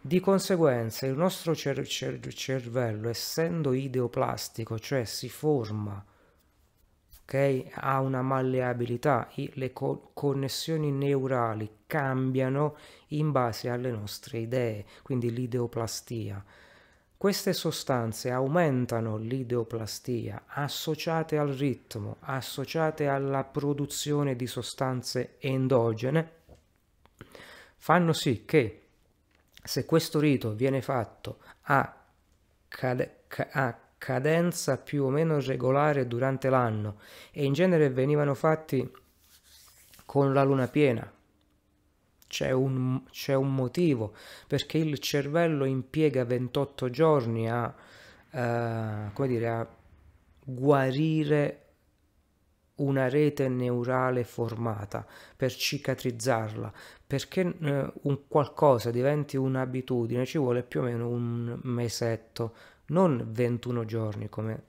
Di 0.00 0.20
conseguenza 0.20 1.04
il 1.04 1.14
nostro 1.14 1.54
cer- 1.54 1.82
cer- 1.82 2.32
cervello, 2.32 3.10
essendo 3.10 3.74
ideoplastico, 3.74 4.78
cioè 4.78 5.04
si 5.04 5.28
forma, 5.28 6.02
okay, 7.22 7.70
ha 7.74 8.00
una 8.00 8.22
malleabilità, 8.22 9.28
le 9.34 9.72
co- 9.74 10.12
connessioni 10.14 10.90
neurali 10.90 11.70
cambiano 11.86 12.76
in 13.08 13.32
base 13.32 13.68
alle 13.68 13.90
nostre 13.90 14.38
idee, 14.38 14.86
quindi 15.02 15.30
l'ideoplastia. 15.30 16.42
Queste 17.18 17.54
sostanze 17.54 18.30
aumentano 18.30 19.16
l'ideoplastia 19.16 20.44
associate 20.48 21.38
al 21.38 21.48
ritmo, 21.48 22.16
associate 22.20 23.08
alla 23.08 23.42
produzione 23.42 24.36
di 24.36 24.46
sostanze 24.46 25.36
endogene. 25.38 26.32
Fanno 27.76 28.12
sì 28.12 28.44
che 28.44 28.88
se 29.62 29.86
questo 29.86 30.20
rito 30.20 30.52
viene 30.52 30.82
fatto 30.82 31.38
a, 31.62 32.04
cade- 32.68 33.22
a 33.52 33.78
cadenza 33.96 34.76
più 34.76 35.04
o 35.04 35.08
meno 35.08 35.40
regolare 35.40 36.06
durante 36.06 36.50
l'anno 36.50 36.98
e 37.32 37.44
in 37.44 37.54
genere 37.54 37.88
venivano 37.88 38.34
fatti 38.34 38.88
con 40.04 40.34
la 40.34 40.44
luna 40.44 40.68
piena, 40.68 41.10
c'è 42.36 42.50
un, 42.50 43.02
c'è 43.10 43.32
un 43.32 43.54
motivo 43.54 44.12
perché 44.46 44.76
il 44.76 44.98
cervello 44.98 45.64
impiega 45.64 46.22
28 46.26 46.90
giorni 46.90 47.48
a, 47.48 47.64
uh, 47.64 49.12
come 49.14 49.26
dire, 49.26 49.48
a 49.48 49.66
guarire 50.44 51.62
una 52.76 53.08
rete 53.08 53.48
neurale 53.48 54.22
formata 54.24 55.06
per 55.34 55.50
cicatrizzarla 55.50 56.70
perché 57.06 57.40
eh, 57.40 57.92
un 58.02 58.28
qualcosa 58.28 58.90
diventi 58.90 59.38
un'abitudine 59.38 60.26
ci 60.26 60.36
vuole 60.36 60.62
più 60.62 60.80
o 60.80 60.82
meno 60.82 61.08
un 61.08 61.58
mesetto 61.62 62.54
non 62.88 63.28
21 63.30 63.86
giorni 63.86 64.28
come 64.28 64.62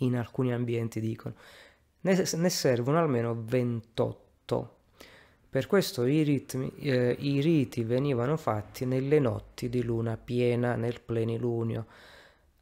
in 0.00 0.14
alcuni 0.14 0.52
ambienti 0.52 1.00
dicono 1.00 1.36
ne, 2.02 2.22
ne 2.34 2.50
servono 2.50 2.98
almeno 2.98 3.34
28 3.34 4.77
per 5.50 5.66
questo 5.66 6.04
i, 6.04 6.22
ritmi, 6.22 6.72
eh, 6.80 7.16
i 7.18 7.40
riti 7.40 7.82
venivano 7.84 8.36
fatti 8.36 8.84
nelle 8.84 9.18
notti 9.18 9.68
di 9.68 9.82
luna 9.82 10.16
piena 10.16 10.74
nel 10.74 11.00
plenilunio 11.00 11.86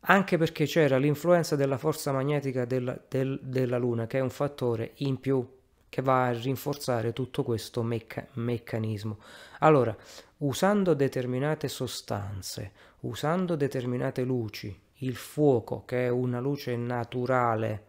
anche 0.09 0.39
perché 0.39 0.67
c'era 0.67 0.99
l'influenza 0.99 1.57
della 1.57 1.79
forza 1.79 2.13
magnetica 2.13 2.65
della, 2.65 2.99
del, 3.09 3.39
della 3.43 3.79
Luna, 3.79 4.07
che 4.07 4.19
è 4.19 4.21
un 4.21 4.31
fattore 4.31 4.93
in 4.97 5.19
più 5.19 5.45
che 5.89 6.03
va 6.03 6.27
a 6.27 6.33
rinforzare 6.33 7.13
tutto 7.13 7.43
questo 7.43 7.83
mecca- 7.83 8.27
meccanismo. 8.35 9.19
Allora, 9.61 9.97
usando 10.39 10.95
determinate 10.95 11.69
sostanze, 11.69 12.73
usando 13.01 13.57
determinate 13.57 14.23
luci, 14.23 14.79
il 15.01 15.17
fuoco, 15.17 15.85
che 15.85 16.07
è 16.07 16.09
una 16.09 16.39
luce 16.39 16.77
naturale, 16.77 17.85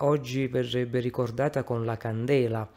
oggi 0.00 0.46
verrebbe 0.46 1.00
ricordata 1.00 1.62
con 1.62 1.84
la 1.84 1.96
candela, 1.96 2.68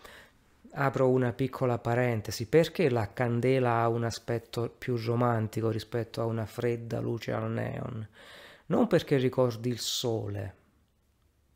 apro 0.75 1.09
una 1.09 1.33
piccola 1.33 1.77
parentesi, 1.77 2.47
perché 2.47 2.89
la 2.89 3.13
candela 3.13 3.81
ha 3.81 3.87
un 3.87 4.03
aspetto 4.03 4.73
più 4.75 4.97
romantico 4.97 5.69
rispetto 5.69 6.21
a 6.21 6.25
una 6.25 6.45
fredda 6.45 6.99
luce 6.99 7.31
al 7.31 7.51
neon? 7.51 8.07
Non 8.67 8.87
perché 8.87 9.17
ricordi 9.17 9.69
il 9.69 9.79
sole, 9.79 10.55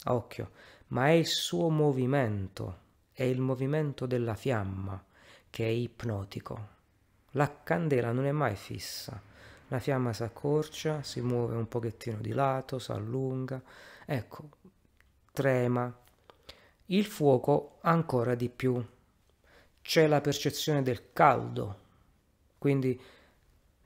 occhio, 0.06 0.52
ma 0.88 1.08
è 1.08 1.12
il 1.12 1.26
suo 1.26 1.70
movimento, 1.70 2.80
è 3.12 3.24
il 3.24 3.40
movimento 3.40 4.06
della 4.06 4.36
fiamma 4.36 5.04
che 5.50 5.66
è 5.66 5.70
ipnotico. 5.70 6.76
La 7.32 7.64
candela 7.64 8.12
non 8.12 8.26
è 8.26 8.32
mai 8.32 8.56
fissa, 8.56 9.20
la 9.70 9.80
fiamma 9.80 10.14
si 10.14 10.24
accorcia, 10.24 11.04
si 11.04 11.22
muove 11.22 11.56
un 11.56 11.68
pochettino 11.68 12.20
di 12.20 12.32
lato, 12.32 12.80
si 12.80 12.92
allunga, 12.92 13.62
ecco, 14.06 14.50
trema. 15.38 15.96
Il 16.88 17.06
fuoco 17.06 17.78
ancora 17.82 18.34
di 18.34 18.50
più 18.50 18.84
c'è 19.84 20.08
la 20.08 20.20
percezione 20.20 20.82
del 20.82 21.14
caldo, 21.14 21.80
quindi 22.58 23.00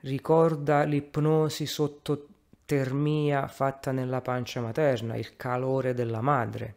ricorda 0.00 0.84
l'ipnosi 0.84 1.66
sotto 1.66 2.28
termia 2.64 3.48
fatta 3.48 3.92
nella 3.92 4.22
pancia 4.22 4.62
materna, 4.62 5.14
il 5.16 5.36
calore 5.36 5.92
della 5.92 6.22
madre. 6.22 6.76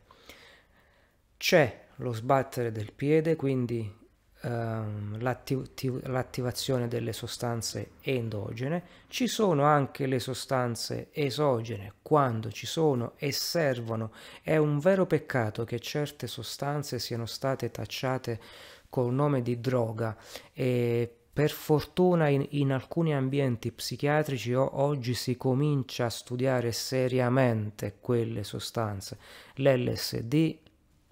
C'è 1.37 1.85
lo 1.97 2.11
sbattere 2.11 2.73
del 2.73 2.91
piede, 2.91 3.37
quindi 3.37 4.04
ehm, 4.45 5.19
l'attiv- 5.21 6.05
l'attivazione 6.05 6.87
delle 6.87 7.13
sostanze 7.13 7.91
endogene, 8.01 8.83
ci 9.07 9.27
sono 9.27 9.63
anche 9.63 10.05
le 10.05 10.19
sostanze 10.19 11.07
esogene 11.11 11.93
quando 12.01 12.51
ci 12.51 12.67
sono 12.67 13.13
e 13.17 13.31
servono. 13.31 14.11
È 14.41 14.55
un 14.57 14.79
vero 14.79 15.05
peccato 15.05 15.63
che 15.63 15.79
certe 15.79 16.27
sostanze 16.27 16.99
siano 16.99 17.25
state 17.25 17.71
tacciate 17.71 18.39
col 18.89 19.13
nome 19.13 19.41
di 19.41 19.59
droga 19.59 20.15
e 20.53 21.11
per 21.33 21.51
fortuna 21.51 22.29
in, 22.29 22.45
in, 22.51 22.71
alcuni 22.71 23.13
ambienti 23.13 23.69
psichiatrici 23.69 24.53
oggi 24.53 25.13
si 25.13 25.35
comincia 25.35 26.05
a 26.05 26.09
studiare 26.09 26.71
seriamente 26.71 27.97
quelle 27.99 28.45
sostanze, 28.45 29.17
l'LSD, 29.55 30.57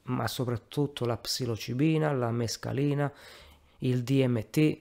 ma 0.03 0.27
soprattutto 0.27 1.05
la 1.05 1.17
psilocibina, 1.17 2.11
la 2.11 2.31
mescalina, 2.31 3.11
il 3.79 4.03
DMT, 4.03 4.77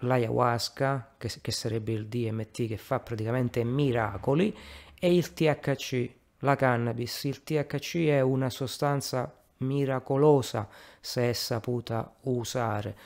l'ayahuasca, 0.00 1.14
che, 1.16 1.30
che 1.40 1.52
sarebbe 1.52 1.92
il 1.92 2.06
DMT 2.06 2.66
che 2.66 2.76
fa 2.76 3.00
praticamente 3.00 3.62
miracoli, 3.64 4.56
e 4.98 5.14
il 5.14 5.32
THC, 5.32 6.10
la 6.38 6.56
cannabis. 6.56 7.24
Il 7.24 7.42
THC 7.42 8.06
è 8.06 8.20
una 8.20 8.50
sostanza 8.50 9.32
miracolosa 9.58 10.68
se 11.00 11.30
è 11.30 11.32
saputa 11.32 12.14
usare. 12.22 12.96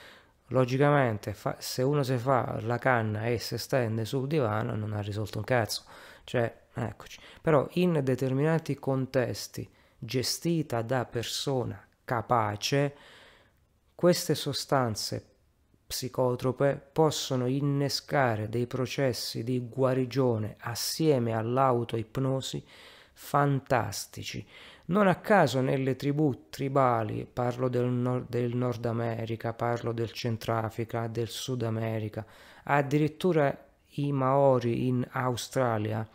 Logicamente 0.49 1.35
fa, 1.35 1.57
se 1.59 1.83
uno 1.83 2.03
si 2.03 2.17
fa 2.17 2.59
la 2.63 2.79
canna 2.79 3.27
e 3.27 3.39
si 3.39 3.59
stende 3.59 4.05
sul 4.05 4.27
divano 4.27 4.75
non 4.75 4.93
ha 4.95 5.01
risolto 5.01 5.39
un 5.39 5.45
cazzo. 5.45 5.83
Cioè 6.25 6.53
eccoci. 6.75 7.21
Però 7.41 7.67
in 7.73 8.01
determinati 8.03 8.75
contesti 8.77 9.69
gestita 9.99 10.83
da 10.83 11.05
persona 11.05 11.85
capace 12.05 12.95
queste 13.95 14.35
sostanze 14.35 15.25
psicotrope 15.89 16.81
possono 16.93 17.47
innescare 17.47 18.49
dei 18.49 18.67
processi 18.67 19.43
di 19.43 19.67
guarigione 19.69 20.57
assieme 20.61 21.33
all'autoipnosi 21.33 22.65
fantastici. 23.15 24.47
Non 24.87 25.09
a 25.09 25.17
caso 25.17 25.61
nelle 25.61 25.97
tribù 25.97 26.49
tribali, 26.49 27.27
parlo 27.31 27.69
del 27.69 27.87
nord, 27.87 28.29
del 28.29 28.55
nord 28.55 28.85
America, 28.85 29.53
parlo 29.53 29.93
del 29.93 30.13
Centrafrica, 30.13 31.09
del 31.09 31.29
Sud 31.29 31.63
America, 31.63 32.25
addirittura 32.65 33.67
i 33.95 34.13
Maori 34.13 34.87
in 34.87 35.07
Australia 35.11 36.09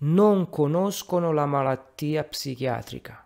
non 0.00 0.48
conoscono 0.48 1.32
la 1.32 1.46
malattia 1.46 2.24
psichiatrica. 2.24 3.24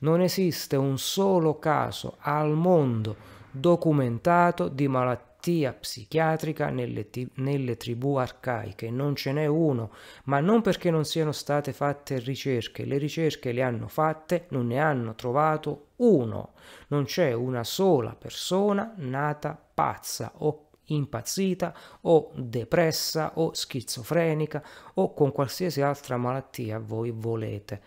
Non 0.00 0.20
esiste 0.20 0.76
un 0.76 0.98
solo 0.98 1.58
caso 1.58 2.16
al 2.20 2.50
mondo 2.50 3.16
documentato 3.50 4.68
di 4.68 4.88
malattia 4.88 5.72
psichiatrica 5.72 6.70
nelle, 6.70 7.08
nelle 7.34 7.76
tribù 7.76 8.14
arcaiche, 8.14 8.90
non 8.90 9.14
ce 9.14 9.32
n'è 9.32 9.46
uno, 9.46 9.90
ma 10.24 10.40
non 10.40 10.62
perché 10.62 10.90
non 10.90 11.04
siano 11.04 11.32
state 11.32 11.72
fatte 11.72 12.18
ricerche, 12.18 12.84
le 12.84 12.98
ricerche 12.98 13.52
le 13.52 13.62
hanno 13.62 13.88
fatte, 13.88 14.46
non 14.48 14.68
ne 14.68 14.78
hanno 14.78 15.14
trovato 15.14 15.88
uno, 15.96 16.52
non 16.88 17.04
c'è 17.04 17.32
una 17.32 17.64
sola 17.64 18.14
persona 18.14 18.92
nata 18.96 19.60
pazza 19.74 20.32
o 20.38 20.68
impazzita 20.86 21.74
o 22.02 22.30
depressa 22.34 23.32
o 23.34 23.54
schizofrenica 23.54 24.62
o 24.94 25.14
con 25.14 25.32
qualsiasi 25.32 25.80
altra 25.80 26.16
malattia 26.16 26.78
voi 26.78 27.10
volete. 27.10 27.80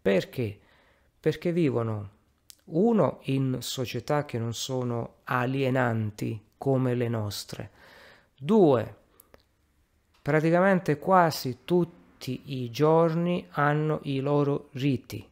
Perché? 0.00 0.58
Perché 1.18 1.52
vivono 1.52 2.10
uno 2.66 3.18
in 3.24 3.58
società 3.60 4.24
che 4.24 4.38
non 4.38 4.54
sono 4.54 5.16
alienanti 5.24 6.40
come 6.56 6.94
le 6.94 7.08
nostre. 7.08 7.70
Due, 8.36 8.96
praticamente 10.22 10.98
quasi 10.98 11.58
tutti 11.64 12.62
i 12.62 12.70
giorni 12.70 13.46
hanno 13.50 14.00
i 14.04 14.20
loro 14.20 14.68
riti, 14.72 15.26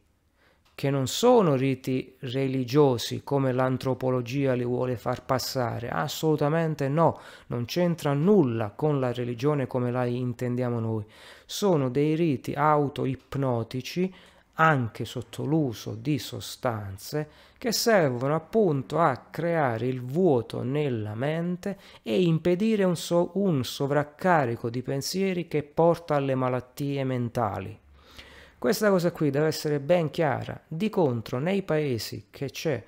che 0.75 0.89
non 0.89 1.07
sono 1.07 1.55
riti 1.55 2.15
religiosi 2.19 3.21
come 3.23 3.51
l'antropologia 3.51 4.53
li 4.53 4.65
vuole 4.65 4.97
far 4.97 5.23
passare, 5.23 5.89
assolutamente 5.89 6.87
no, 6.89 7.19
non 7.47 7.65
c'entra 7.65 8.13
nulla 8.13 8.71
con 8.71 8.99
la 8.99 9.13
religione 9.13 9.67
come 9.67 9.91
la 9.91 10.05
intendiamo 10.05 10.79
noi, 10.79 11.05
sono 11.45 11.89
dei 11.89 12.15
riti 12.15 12.53
auto-ipnotici 12.53 14.13
anche 14.55 15.05
sotto 15.05 15.45
l'uso 15.45 15.95
di 15.95 16.19
sostanze 16.19 17.29
che 17.57 17.71
servono 17.71 18.35
appunto 18.35 18.99
a 18.99 19.15
creare 19.29 19.87
il 19.87 20.01
vuoto 20.01 20.63
nella 20.63 21.15
mente 21.15 21.79
e 22.03 22.21
impedire 22.21 22.83
un, 22.83 22.95
so- 22.95 23.31
un 23.35 23.63
sovraccarico 23.63 24.69
di 24.69 24.81
pensieri 24.81 25.47
che 25.47 25.63
porta 25.63 26.15
alle 26.15 26.35
malattie 26.35 27.03
mentali. 27.03 27.79
Questa 28.63 28.89
cosa 28.89 29.11
qui 29.11 29.29
deve 29.29 29.47
essere 29.47 29.81
ben 29.81 30.09
chiara. 30.09 30.57
Di 30.65 30.89
contro, 30.89 31.37
nei 31.37 31.63
paesi 31.63 32.27
che 32.29 32.49
c'è, 32.49 32.81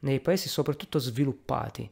nei 0.00 0.18
paesi 0.18 0.48
soprattutto 0.48 0.98
sviluppati, 0.98 1.88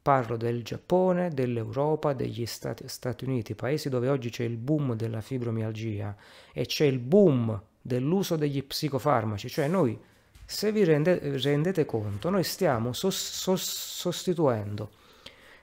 parlo 0.00 0.36
del 0.36 0.62
Giappone, 0.62 1.30
dell'Europa, 1.30 2.12
degli 2.12 2.46
Stati, 2.46 2.86
Stati 2.86 3.24
Uniti, 3.24 3.56
paesi 3.56 3.88
dove 3.88 4.08
oggi 4.08 4.30
c'è 4.30 4.44
il 4.44 4.56
boom 4.56 4.94
della 4.94 5.20
fibromialgia 5.20 6.14
e 6.52 6.66
c'è 6.66 6.84
il 6.84 7.00
boom 7.00 7.60
dell'uso 7.82 8.36
degli 8.36 8.62
psicofarmaci, 8.62 9.48
cioè 9.48 9.66
noi, 9.66 9.98
se 10.44 10.70
vi 10.70 10.84
rende, 10.84 11.18
rendete 11.40 11.84
conto, 11.84 12.30
noi 12.30 12.44
stiamo 12.44 12.92
sos, 12.92 13.16
sos, 13.16 13.60
sostituendo 13.64 14.90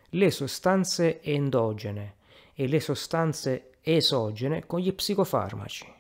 le 0.10 0.32
sostanze 0.32 1.22
endogene 1.22 2.16
e 2.54 2.68
le 2.68 2.82
sostanze 2.82 3.70
esogene 3.80 4.66
con 4.66 4.82
gli 4.82 4.92
psicofarmaci. 4.92 5.95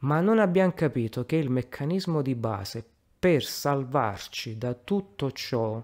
Ma 0.00 0.20
non 0.20 0.38
abbiamo 0.38 0.72
capito 0.72 1.24
che 1.24 1.36
il 1.36 1.50
meccanismo 1.50 2.22
di 2.22 2.34
base 2.34 2.84
per 3.18 3.42
salvarci 3.42 4.56
da 4.56 4.74
tutto 4.74 5.32
ciò 5.32 5.82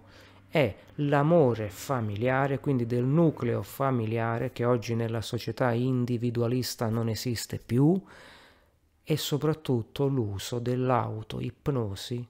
è 0.48 0.74
l'amore 0.96 1.68
familiare, 1.68 2.60
quindi 2.60 2.86
del 2.86 3.02
nucleo 3.02 3.62
familiare 3.62 4.52
che 4.52 4.64
oggi 4.64 4.94
nella 4.94 5.20
società 5.20 5.72
individualista 5.72 6.88
non 6.88 7.08
esiste 7.08 7.58
più, 7.58 8.00
e 9.02 9.16
soprattutto 9.16 10.06
l'uso 10.06 10.60
dell'autoipnosi 10.60 12.26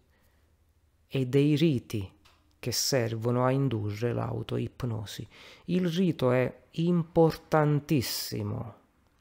e 1.07 1.27
dei 1.27 1.55
riti 1.55 2.11
che 2.59 2.73
servono 2.73 3.45
a 3.45 3.51
indurre 3.51 4.13
l'autoipnosi. 4.13 5.29
Il 5.67 5.89
rito 5.89 6.33
è 6.33 6.63
importantissimo, 6.73 8.75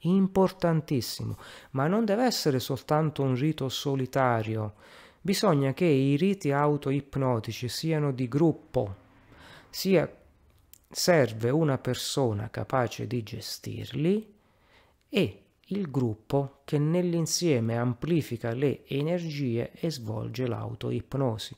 importantissimo, 0.03 1.37
ma 1.71 1.87
non 1.87 2.05
deve 2.05 2.25
essere 2.25 2.59
soltanto 2.59 3.21
un 3.21 3.35
rito 3.35 3.69
solitario. 3.69 4.75
Bisogna 5.21 5.73
che 5.73 5.85
i 5.85 6.15
riti 6.15 6.51
autoipnotici 6.51 7.67
siano 7.69 8.11
di 8.11 8.27
gruppo, 8.27 8.95
sia 9.69 10.11
serve 10.89 11.49
una 11.49 11.77
persona 11.77 12.49
capace 12.49 13.07
di 13.07 13.23
gestirli 13.23 14.33
e 15.09 15.43
il 15.67 15.89
gruppo 15.89 16.61
che 16.65 16.77
nell'insieme 16.77 17.77
amplifica 17.77 18.53
le 18.53 18.85
energie 18.87 19.71
e 19.71 19.89
svolge 19.89 20.45
l'autoipnosi. 20.45 21.55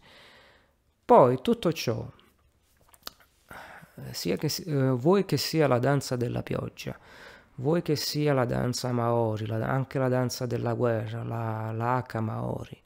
Poi 1.03 1.41
tutto 1.41 1.73
ciò, 1.73 2.07
sia 4.11 4.37
che, 4.37 4.51
eh, 4.65 4.89
vuoi 4.91 5.25
che 5.25 5.37
sia 5.37 5.67
la 5.67 5.79
danza 5.79 6.15
della 6.15 6.43
pioggia, 6.43 6.97
vuoi 7.55 7.81
che 7.81 7.95
sia 7.95 8.33
la 8.33 8.45
danza 8.45 8.91
maori, 8.91 9.45
la, 9.45 9.55
anche 9.67 9.99
la 9.99 10.09
danza 10.09 10.45
della 10.45 10.73
guerra, 10.73 11.23
la, 11.23 11.71
la 11.71 11.95
Haka 11.95 12.19
maori, 12.19 12.77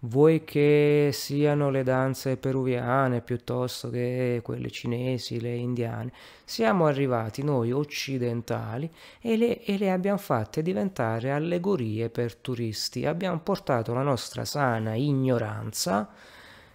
vuoi 0.00 0.44
che 0.44 1.10
siano 1.12 1.70
le 1.70 1.82
danze 1.82 2.36
peruviane 2.36 3.20
piuttosto 3.20 3.90
che 3.90 4.40
quelle 4.42 4.70
cinesi, 4.70 5.40
le 5.40 5.54
indiane, 5.54 6.12
siamo 6.44 6.86
arrivati 6.86 7.42
noi 7.42 7.72
occidentali 7.72 8.90
e 9.20 9.36
le, 9.36 9.62
e 9.64 9.78
le 9.78 9.90
abbiamo 9.90 10.18
fatte 10.18 10.62
diventare 10.62 11.30
allegorie 11.30 12.10
per 12.10 12.34
turisti. 12.36 13.06
Abbiamo 13.06 13.38
portato 13.40 13.92
la 13.92 14.02
nostra 14.02 14.44
sana 14.44 14.94
ignoranza, 14.94 16.08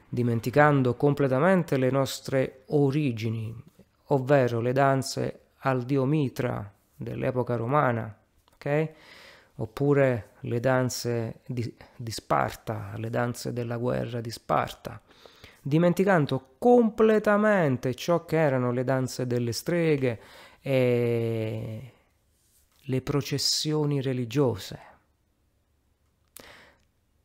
dimenticando 0.08 0.96
completamente 0.96 1.78
le 1.78 1.90
nostre 1.90 2.64
origini, 2.68 3.54
ovvero 4.08 4.60
le 4.62 4.72
danze 4.74 5.40
al 5.60 5.84
dio 5.84 6.06
Mitra 6.06 6.73
dell'epoca 7.04 7.56
romana, 7.56 8.16
ok? 8.56 8.92
oppure 9.58 10.32
le 10.42 10.60
danze 10.60 11.42
di, 11.46 11.74
di, 11.96 12.12
Sparta, 12.12 12.94
le 12.98 13.10
danze 13.10 13.54
della 13.54 13.78
guerra 13.78 14.20
di 14.22 14.32
Sparta, 14.32 15.00
dimenticando 15.62 16.56
completamente 16.58 17.94
ciò 17.94 18.26
che 18.26 18.38
erano 18.38 18.72
le 18.72 18.84
danze 18.84 19.28
delle 19.28 19.52
streghe 19.52 20.20
e 20.62 21.92
le 22.78 23.02
processioni 23.02 24.02
religiose. 24.02 24.92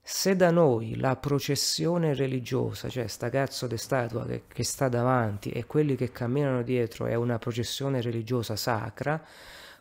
Se 0.03 0.37
da 0.37 0.51
noi 0.51 0.97
la 0.97 1.17
processione 1.17 2.15
religiosa, 2.15 2.89
cioè 2.89 3.07
sta 3.09 3.29
cazzo 3.29 3.67
di 3.67 3.77
statua 3.77 4.25
che, 4.25 4.45
che 4.49 4.65
sta 4.65 4.89
davanti 4.89 5.51
e 5.51 5.67
quelli 5.67 5.97
che 5.97 6.11
camminano 6.13 6.63
dietro 6.63 7.07
è 7.07 7.15
una 7.15 7.39
processione 7.39 8.01
religiosa 8.01 8.57
sacra, 8.57 9.23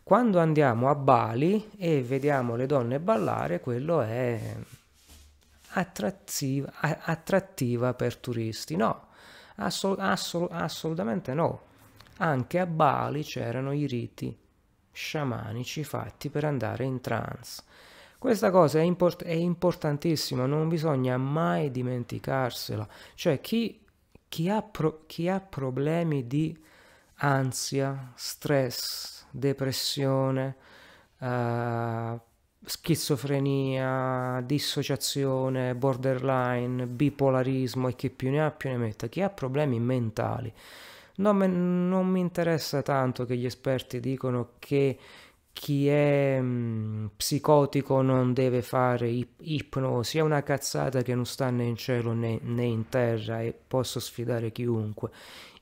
quando 0.08 0.40
andiamo 0.40 0.90
a 0.90 0.96
Bali 0.96 1.72
e 1.78 2.02
vediamo 2.02 2.56
le 2.56 2.66
donne 2.66 2.98
ballare, 3.02 3.60
quello 3.60 4.00
è 4.00 4.56
attrattiva, 5.72 6.72
attrattiva 6.80 7.94
per 7.94 8.16
turisti. 8.16 8.78
No, 8.78 9.08
assol, 9.56 10.00
assol, 10.00 10.48
assolutamente 10.50 11.34
no. 11.34 11.62
Anche 12.20 12.58
a 12.58 12.66
Bali 12.66 13.22
c'erano 13.24 13.74
i 13.74 13.86
riti 13.86 14.34
sciamanici 14.94 15.84
fatti 15.84 16.30
per 16.30 16.46
andare 16.46 16.86
in 16.86 17.02
trance. 17.02 17.64
Questa 18.18 18.50
cosa 18.50 18.80
è, 18.80 18.84
import- 18.84 19.26
è 19.26 19.34
importantissima, 19.34 20.46
non 20.46 20.70
bisogna 20.70 21.18
mai 21.18 21.70
dimenticarsela. 21.70 22.88
Cioè 23.14 23.42
chi, 23.42 23.84
chi, 24.30 24.48
ha 24.48 24.66
chi 25.06 25.28
ha 25.28 25.42
problemi 25.42 26.28
di 26.28 26.58
ansia, 27.16 28.14
stress, 28.16 29.17
depressione, 29.38 30.56
uh, 31.20 32.20
schizofrenia, 32.66 34.42
dissociazione, 34.46 35.76
borderline, 35.76 36.86
bipolarismo 36.88 37.88
e 37.88 37.96
chi 37.96 38.10
più 38.10 38.30
ne 38.30 38.44
ha 38.44 38.52
più 38.52 38.70
ne 38.70 38.78
metta. 38.78 39.08
Chi 39.08 39.22
ha 39.22 39.30
problemi 39.30 39.80
mentali. 39.80 40.52
Non, 41.18 41.36
me, 41.38 41.48
non 41.48 42.08
mi 42.08 42.20
interessa 42.20 42.82
tanto 42.82 43.26
che 43.26 43.36
gli 43.36 43.46
esperti 43.46 44.00
dicono 44.00 44.52
che 44.60 44.98
chi 45.58 45.88
è 45.88 46.40
mh, 46.40 46.46
mm, 46.46 47.06
psicotico 47.18 48.02
non 48.02 48.34
deve 48.34 48.62
fare 48.62 49.08
ip- 49.08 49.42
ipnosi, 49.42 50.20
è 50.20 50.22
una 50.22 50.44
cazzata 50.44 51.02
che 51.02 51.16
non 51.16 51.26
sta 51.26 51.50
né 51.50 51.64
in 51.64 51.76
cielo 51.76 52.14
né, 52.14 52.40
né 52.44 52.64
in 52.66 52.88
terra 52.90 53.42
e 53.42 53.56
posso 53.68 54.00
sfidare 54.00 54.52
chiunque 54.52 55.10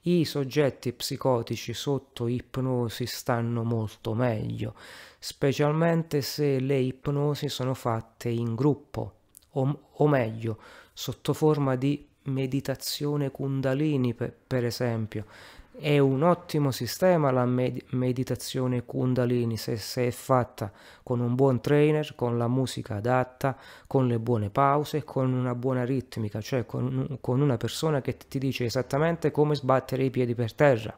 i 0.07 0.23
soggetti 0.23 0.93
psicotici 0.93 1.73
sotto 1.73 2.27
ipnosi 2.27 3.05
stanno 3.07 3.63
molto 3.63 4.13
meglio, 4.13 4.75
specialmente 5.17 6.21
se 6.21 6.59
le 6.59 6.77
ipnosi 6.77 7.49
sono 7.49 7.73
fatte 7.73 8.29
in 8.29 8.53
gruppo, 8.53 9.13
o, 9.51 9.79
o 9.91 10.07
meglio, 10.07 10.59
sotto 10.93 11.33
forma 11.33 11.75
di 11.75 12.07
meditazione 12.23 13.31
kundalini 13.31 14.13
per, 14.13 14.31
per 14.45 14.65
esempio, 14.65 15.25
è 15.79 15.99
un 15.99 16.23
ottimo 16.23 16.71
sistema 16.71 17.31
la 17.31 17.45
med- 17.45 17.83
meditazione 17.91 18.85
Kundalini 18.85 19.57
se, 19.57 19.77
se, 19.77 20.07
è 20.07 20.11
fatta 20.11 20.71
con 21.03 21.19
un 21.19 21.35
buon 21.35 21.61
trainer, 21.61 22.15
con 22.15 22.37
la 22.37 22.47
musica 22.47 22.95
adatta, 22.95 23.57
con 23.87 24.07
le 24.07 24.19
buone 24.19 24.49
pause, 24.49 25.03
con 25.03 25.33
una 25.33 25.55
buona 25.55 25.83
ritmica, 25.83 26.41
cioè 26.41 26.65
con, 26.65 27.17
con 27.21 27.41
una 27.41 27.57
persona 27.57 28.01
che 28.01 28.17
ti 28.17 28.39
dice 28.39 28.65
esattamente 28.65 29.31
come 29.31 29.55
sbattere 29.55 30.03
i 30.03 30.09
piedi 30.09 30.33
per 30.33 30.53
terra. 30.53 30.97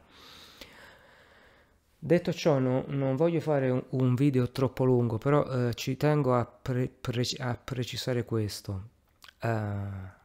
Detto 2.00 2.32
ciò, 2.32 2.58
no, 2.58 2.84
non 2.86 3.16
voglio 3.16 3.40
fare 3.40 3.70
un, 3.70 3.82
un, 3.90 4.14
video 4.14 4.50
troppo 4.52 4.84
lungo, 4.84 5.18
però 5.18 5.44
eh, 5.68 5.74
ci 5.74 5.96
tengo 5.96 6.36
a, 6.36 6.44
pre- 6.46 6.88
pre- 6.88 7.24
a, 7.38 7.58
precisare 7.62 8.24
questo. 8.24 8.82
Uh, 9.42 10.16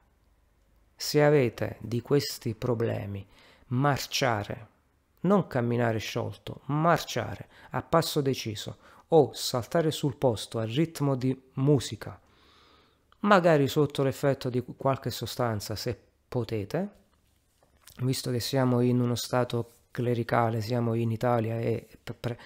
se 0.96 1.24
avete 1.24 1.78
di 1.80 2.02
questi 2.02 2.54
problemi, 2.54 3.26
marciare, 3.74 4.68
non 5.22 5.48
camminare 5.48 5.98
sciolto, 5.98 6.62
marciare 6.66 7.48
a 7.72 7.82
passo 7.82 8.22
deciso 8.22 8.78
o 9.10 9.32
saltare 9.34 9.92
sul 9.92 10.16
posto 10.18 10.60
al 10.60 10.68
ritmo 10.68 11.16
di 11.16 11.40
musica, 11.54 12.20
magari 13.20 13.68
sotto 13.68 14.04
l'effetto 14.04 14.50
di 14.50 14.64
qualche 14.78 15.10
sostanza 15.10 15.76
se 15.76 15.98
potete, 16.28 16.90
visto 18.02 18.32
che 18.32 18.40
siamo 18.40 18.82
in 18.82 19.00
uno 19.00 19.16
stato 19.16 19.72
clericale, 19.92 20.62
siamo 20.62 20.96
in 20.96 21.12
Italia 21.12 21.60
e 21.60 21.88
pre, 22.20 22.38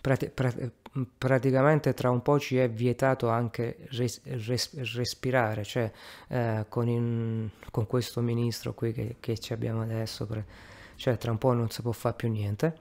pre, 0.00 0.16
pre, 0.32 0.72
praticamente 1.16 1.94
tra 1.94 2.10
un 2.10 2.22
po' 2.22 2.38
ci 2.38 2.56
è 2.58 2.70
vietato 2.70 3.28
anche 3.28 3.88
res, 3.90 4.20
res, 4.24 4.94
respirare, 4.94 5.64
cioè 5.64 5.90
eh, 6.28 6.66
con, 6.68 6.88
in, 6.88 7.48
con, 7.70 7.86
questo 7.86 8.20
ministro 8.20 8.74
qui 8.74 8.92
che, 8.92 9.16
che 9.18 9.38
ci 9.38 9.52
abbiamo 9.52 9.82
adesso 9.82 10.26
cioè 11.02 11.18
tra 11.18 11.32
un 11.32 11.38
po' 11.38 11.52
non 11.52 11.68
si 11.68 11.82
può 11.82 11.90
fare 11.90 12.14
più 12.14 12.30
niente. 12.30 12.76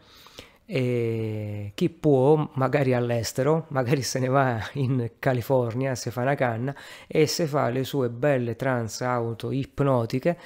E 0.67 1.71
chi 1.73 1.89
può, 1.89 2.51
magari 2.53 2.93
all'estero, 2.93 3.65
magari 3.69 4.03
se 4.03 4.19
ne 4.19 4.27
va 4.27 4.59
in 4.73 5.13
California, 5.17 5.95
si 5.95 6.11
fa 6.11 6.21
una 6.21 6.35
canna 6.35 6.73
e 7.07 7.25
se 7.25 7.47
fa 7.47 7.69
le 7.69 7.83
sue 7.83 8.09
belle 8.11 8.55
trance 8.55 9.03
auto 9.03 9.49
ipnotiche, 9.49 10.37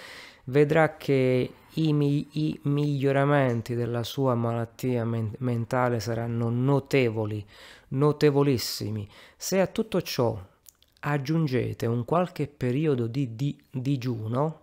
vedrà 0.46 0.96
che 0.96 1.52
i, 1.74 1.92
mi- 1.92 2.28
i 2.32 2.58
miglioramenti 2.64 3.76
della 3.76 4.04
sua 4.04 4.36
malattia 4.36 5.04
men- 5.04 5.36
mentale 5.40 6.00
saranno 6.00 6.50
notevoli, 6.50 7.46
notevolissimi. 7.90 9.06
Se 9.36 9.60
a 9.60 9.68
tutto 9.68 10.02
ciò 10.02 10.42
aggiungete 11.02 11.86
un 11.88 12.06
qualche 12.06 12.48
periodo 12.48 13.08
di, 13.08 13.36
di 13.36 13.62
digiuno, 13.70 14.62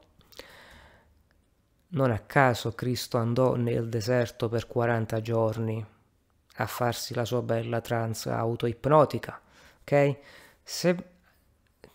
non 1.92 2.11
a 2.11 2.18
caso 2.18 2.72
Cristo 2.72 3.18
andò 3.18 3.55
nel 3.55 3.88
deserto 3.88 4.48
per 4.48 4.66
40 4.66 5.20
giorni 5.20 5.87
a 6.57 6.66
farsi 6.66 7.14
la 7.14 7.24
sua 7.24 7.42
bella 7.42 7.81
trance 7.81 8.31
autoipnotica, 8.31 9.40
ok? 9.83 10.16
Se 10.62 11.05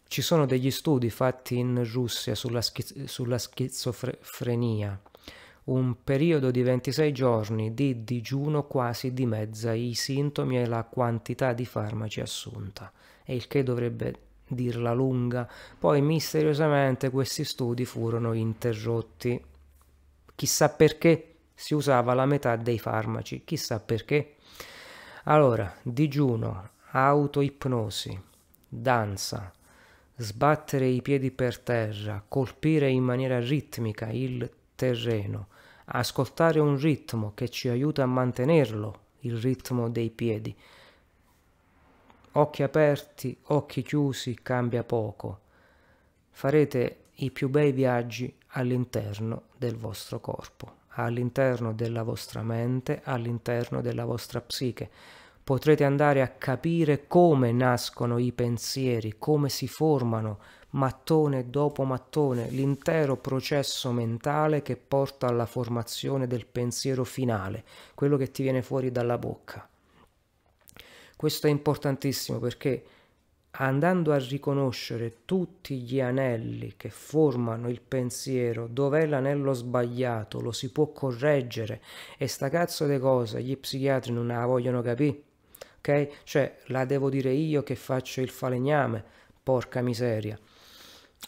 ci 0.08 0.22
sono 0.22 0.46
degli 0.46 0.72
studi 0.72 1.10
fatti 1.10 1.58
in 1.58 1.88
Russia 1.92 2.34
sulla, 2.36 2.62
schiz- 2.62 3.06
sulla 3.06 3.38
schizofrenia, 3.38 5.00
un 5.66 6.04
periodo 6.04 6.50
di 6.50 6.62
26 6.62 7.12
giorni 7.12 7.74
di 7.74 8.04
digiuno 8.04 8.64
quasi 8.64 9.14
dimezza 9.14 9.74
i 9.74 9.94
sintomi 9.94 10.60
e 10.60 10.66
la 10.66 10.84
quantità 10.84 11.54
di 11.54 11.66
farmaci 11.66 12.22
assunta, 12.22 12.92
e 13.24 13.36
il 13.36 13.48
che 13.48 13.64
dovrebbe 13.64 14.16
dirla 14.48 14.94
lunga. 14.94 15.50
Poi 15.78 16.02
misteriosamente 16.02 17.10
questi 17.10 17.44
studi 17.44 17.84
furono 17.84 18.32
interrotti 18.32 19.44
Chissà 20.38 20.70
perché 20.70 21.38
si 21.56 21.74
usava 21.74 22.14
la 22.14 22.28
metà 22.28 22.56
dei 22.58 22.78
farmaci, 22.78 23.42
chissà 23.44 23.80
perché. 23.80 24.36
Allora, 25.24 25.76
digiuno, 25.82 26.70
autoipnosi, 26.92 28.22
danza, 28.70 29.52
sbattere 30.16 30.86
i 30.86 31.02
piedi 31.02 31.32
per 31.32 31.58
terra, 31.58 32.24
colpire 32.28 32.88
in 32.88 33.02
maniera 33.02 33.40
ritmica 33.40 34.10
il 34.10 34.48
terreno, 34.76 35.48
ascoltare 35.86 36.60
un 36.60 36.78
ritmo 36.78 37.32
che 37.34 37.50
ci 37.50 37.68
aiuta 37.68 38.04
a 38.04 38.06
mantenerlo, 38.06 39.00
il 39.22 39.38
ritmo 39.38 39.90
dei 39.90 40.12
piedi. 40.12 40.56
Occhi 42.34 42.62
aperti, 42.62 43.36
occhi 43.46 43.82
chiusi, 43.82 44.38
cambia 44.44 44.84
poco. 44.84 45.40
Farete 46.30 47.06
i 47.16 47.32
più 47.32 47.50
bei 47.50 47.72
viaggi 47.72 48.32
all'interno 48.58 49.44
del 49.56 49.78
vostro 49.78 50.20
corpo, 50.20 50.74
all'interno 50.96 51.74
della 51.74 52.04
vostra 52.04 52.42
mente, 52.42 53.02
all'interno 53.04 53.82
della 53.82 54.04
vostra 54.04 54.42
psiche. 54.42 54.90
Potrete 55.44 55.84
andare 55.84 56.22
a 56.22 56.28
capire 56.28 57.08
come 57.08 57.52
nascono 57.52 58.18
i 58.18 58.34
pensieri, 58.34 59.16
come 59.18 59.48
si 59.50 59.68
formano 59.68 60.40
mattone 60.72 61.50
dopo 61.50 61.84
mattone, 61.84 62.50
l'intero 62.50 63.16
processo 63.16 63.92
mentale 63.92 64.62
che 64.62 64.76
porta 64.76 65.28
alla 65.28 65.46
formazione 65.46 66.28
del 66.28 66.46
pensiero 66.46 67.06
finale, 67.06 67.64
quello 67.94 68.18
che 68.18 68.32
ti 68.32 68.42
viene 68.42 68.62
fuori 68.62 68.92
dalla 68.92 69.18
bocca. 69.18 69.70
Questo 71.16 71.48
è 71.48 71.50
importantissimo 71.50 72.40
perché 72.40 72.84
andando 73.60 74.14
a 74.14 74.18
riconoscere 74.18 75.20
tutti 75.26 75.80
gli 75.80 76.00
anelli 76.00 76.74
che 76.78 76.90
formano 76.90 77.70
il 77.70 77.82
pensiero, 77.82 78.68
dov'è 78.68 79.06
l'anello 79.06 79.54
sbagliato, 79.54 80.42
lo 80.42 80.52
si 80.52 80.72
può 80.72 80.92
correggere 80.92 81.82
e 82.18 82.28
sta 82.28 82.50
cazzo 82.50 82.86
di 82.86 83.00
cosa 83.00 83.40
gli 83.40 83.58
psichiatri 83.58 84.12
non 84.12 84.28
la 84.28 84.46
vogliono 84.46 84.82
capire, 84.82 85.22
ok? 85.80 86.24
Cioè 86.24 86.58
la 86.68 86.86
devo 86.86 87.10
dire 87.10 87.32
io 87.32 87.64
che 87.64 87.76
faccio 87.76 88.22
il 88.22 88.30
falegname, 88.30 89.04
porca 89.42 89.82
miseria. 89.82 90.38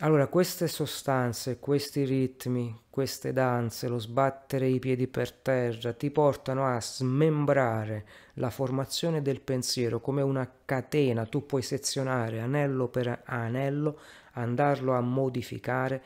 Allora, 0.02 0.28
queste 0.28 0.70
sostanze, 0.70 1.60
questi 1.60 2.06
ritmi, 2.06 2.84
queste 2.90 3.34
danze, 3.34 3.90
lo 3.90 4.00
sbattere 4.00 4.66
i 4.66 4.80
piedi 4.80 5.08
per 5.08 5.34
terra, 5.34 5.92
ti 5.92 6.10
portano 6.10 6.66
a 6.66 6.80
smembrare 6.80 8.08
la 8.36 8.50
formazione 8.50 9.22
del 9.22 9.42
pensiero 9.42 10.00
come 10.00 10.22
una 10.22 10.50
catena. 10.64 11.26
Tu 11.26 11.46
puoi 11.46 11.62
sezionare 11.62 12.40
anello 12.40 12.88
per 12.88 13.24
anello, 13.26 14.00
andarlo 14.34 14.94
a 14.94 15.02
modificare, 15.02 16.02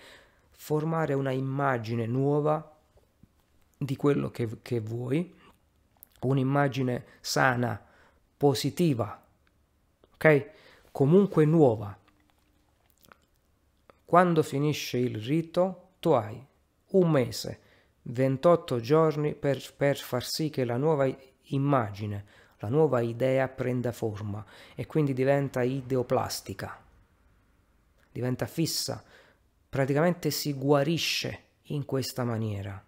formare 0.49 1.13
una 1.13 1.29
immagine 1.32 2.08
nuova 2.08 2.75
di 3.77 3.95
quello 3.95 4.32
che, 4.32 4.49
che 4.63 4.79
vuoi, 4.79 5.32
un'immagine 6.21 7.06
sana, 7.21 7.79
positiva, 8.38 9.23
ok? 10.15 10.49
Comunque 10.91 11.45
nuova. 11.45 11.95
Quando 14.13 14.43
finisce 14.43 14.99
il 14.99 15.15
rito, 15.15 15.93
tu 15.99 16.12
hai 16.12 16.39
un 16.89 17.10
mese, 17.10 17.60
28 18.04 18.80
giorni 18.80 19.34
per, 19.34 19.73
per 19.76 19.97
far 19.97 20.23
sì 20.23 20.52
che 20.52 20.65
la 20.65 20.78
nuova 20.78 21.12
immagine, 21.45 22.23
la 22.60 22.67
nuova 22.67 23.02
idea 23.02 23.47
prenda 23.47 23.91
forma 23.91 24.45
e 24.76 24.86
quindi 24.86 25.13
diventa 25.13 25.63
ideoplastica, 25.63 26.80
diventa 28.12 28.45
fissa, 28.45 29.04
praticamente 29.67 30.30
si 30.30 30.54
guarisce 30.54 31.45
in 31.69 31.84
questa 31.84 32.23
maniera. 32.23 32.86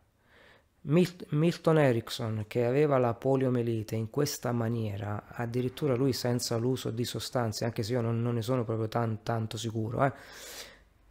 Milton 0.81 1.79
Erickson, 1.79 2.45
che 2.47 2.65
aveva 2.65 2.99
la 2.99 3.15
poliomelite 3.15 3.95
in 3.95 4.11
questa 4.11 4.51
maniera, 4.51 5.23
addirittura 5.29 5.95
lui 5.95 6.13
senza 6.13 6.55
l'uso 6.57 6.91
di 6.91 7.03
sostanze, 7.03 7.65
anche 7.65 7.81
se 7.81 7.93
io 7.93 8.01
non, 8.01 8.21
non 8.21 8.35
ne 8.35 8.43
sono 8.43 8.63
proprio 8.63 8.87
tan, 8.87 9.23
tanto 9.23 9.57
sicuro, 9.57 10.05
eh, 10.05 10.13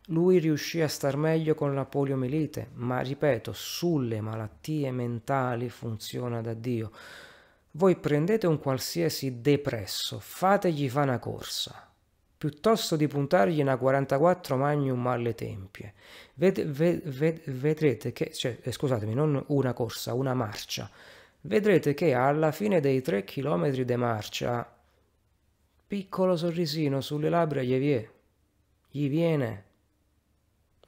lui 0.09 0.39
riuscì 0.39 0.83
a 0.83 0.89
star 0.89 1.17
meglio 1.17 1.55
con 1.55 1.75
la 1.75 1.87
poliomelite, 1.87 2.69
ma 2.75 3.01
ripeto, 3.01 3.53
sulle 3.55 4.21
malattie 4.21 4.91
mentali 4.91 5.71
funziona 5.71 6.43
da 6.43 6.53
Dio. 6.53 6.91
Voi 7.73 7.97
prendete 7.97 8.47
un 8.47 8.59
qualsiasi 8.59 9.41
depresso, 9.41 10.19
fategli 10.21 10.89
fare 10.91 11.09
una 11.09 11.19
corsa, 11.19 11.91
piuttosto 12.37 12.97
di 12.97 13.09
puntargli 13.09 13.61
una 13.61 13.79
44 13.79 14.57
magnum 14.57 15.07
alle 15.07 15.35
tempie. 15.35 15.95
Ved, 16.35 16.63
ved, 16.67 17.09
ved, 17.09 17.51
vedrete 17.51 18.13
che, 18.13 18.31
cioè, 18.33 18.59
eh, 18.63 18.73
scusatemi, 18.73 19.15
non 19.15 19.43
una 19.49 19.73
corsa, 19.73 20.13
una 20.13 20.35
marcia. 20.35 20.89
Vedrete 21.41 21.95
che 21.95 22.13
alla 22.15 22.53
fine 22.53 22.81
dei 22.81 23.01
3 23.01 23.25
km 23.25 23.71
di 23.71 23.97
marcia, 23.97 24.71
piccolo 25.87 26.37
sorrisino 26.37 27.01
sulle 27.01 27.31
labbra 27.31 27.63
gli 27.63 27.79
viene. 27.79 28.11
Gli 28.89 29.09
viene 29.09 29.73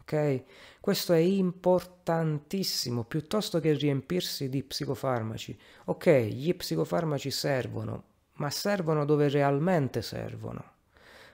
ok? 0.06 0.42
Questo 0.78 1.12
è 1.12 1.18
importantissimo, 1.18 3.02
piuttosto 3.02 3.58
che 3.58 3.72
riempirsi 3.72 4.48
di 4.48 4.62
psicofarmaci. 4.62 5.58
Ok, 5.86 6.08
gli 6.30 6.54
psicofarmaci 6.54 7.30
servono, 7.32 8.04
ma 8.34 8.48
servono 8.50 9.04
dove 9.04 9.28
realmente 9.28 10.02
servono, 10.02 10.72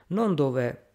non 0.08 0.34
dove 0.34 0.86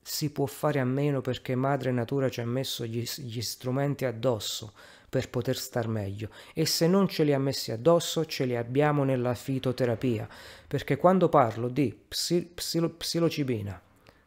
si 0.00 0.30
può 0.30 0.46
fare 0.46 0.78
a 0.78 0.84
meno 0.84 1.20
perché 1.20 1.54
madre 1.54 1.90
natura 1.90 2.28
ci 2.28 2.40
ha 2.40 2.46
messo 2.46 2.84
gli, 2.84 3.04
gli 3.18 3.40
strumenti 3.40 4.04
addosso 4.04 4.72
per 5.08 5.28
poter 5.28 5.56
star 5.56 5.86
meglio 5.86 6.30
e 6.54 6.66
se 6.66 6.88
non 6.88 7.06
ce 7.06 7.22
li 7.22 7.32
ha 7.32 7.38
messi 7.38 7.70
addosso 7.70 8.24
ce 8.26 8.44
li 8.44 8.56
abbiamo 8.56 9.04
nella 9.04 9.34
fitoterapia 9.34 10.28
perché 10.66 10.96
quando 10.96 11.28
parlo 11.28 11.68
di 11.68 11.96
psi, 12.08 12.50
psilo, 12.52 12.88
psilocibina, 12.90 13.80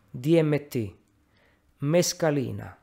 DMT, 0.09 0.93
mescalina, 1.79 2.77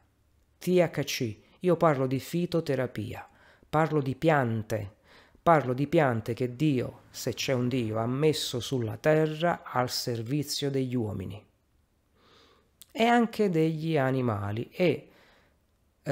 THC. 0.59 1.37
Io 1.61 1.77
parlo 1.77 2.07
di 2.07 2.19
fitoterapia, 2.19 3.29
parlo 3.69 4.01
di 4.01 4.15
piante, 4.17 4.97
parlo 5.43 5.73
di 5.73 5.87
piante 5.87 6.35
che 6.35 6.57
Dio, 6.57 7.03
se 7.11 7.35
c'è 7.35 7.53
un 7.53 7.69
Dio, 7.69 7.99
ha 7.99 8.07
messo 8.07 8.61
sulla 8.61 8.97
terra 8.97 9.63
al 9.65 9.91
servizio 9.91 10.71
degli 10.71 10.95
uomini 10.95 11.45
e 12.93 13.05
anche 13.05 13.49
degli 13.49 13.97
animali. 13.97 14.69
E 14.71 15.09
uh, 16.05 16.11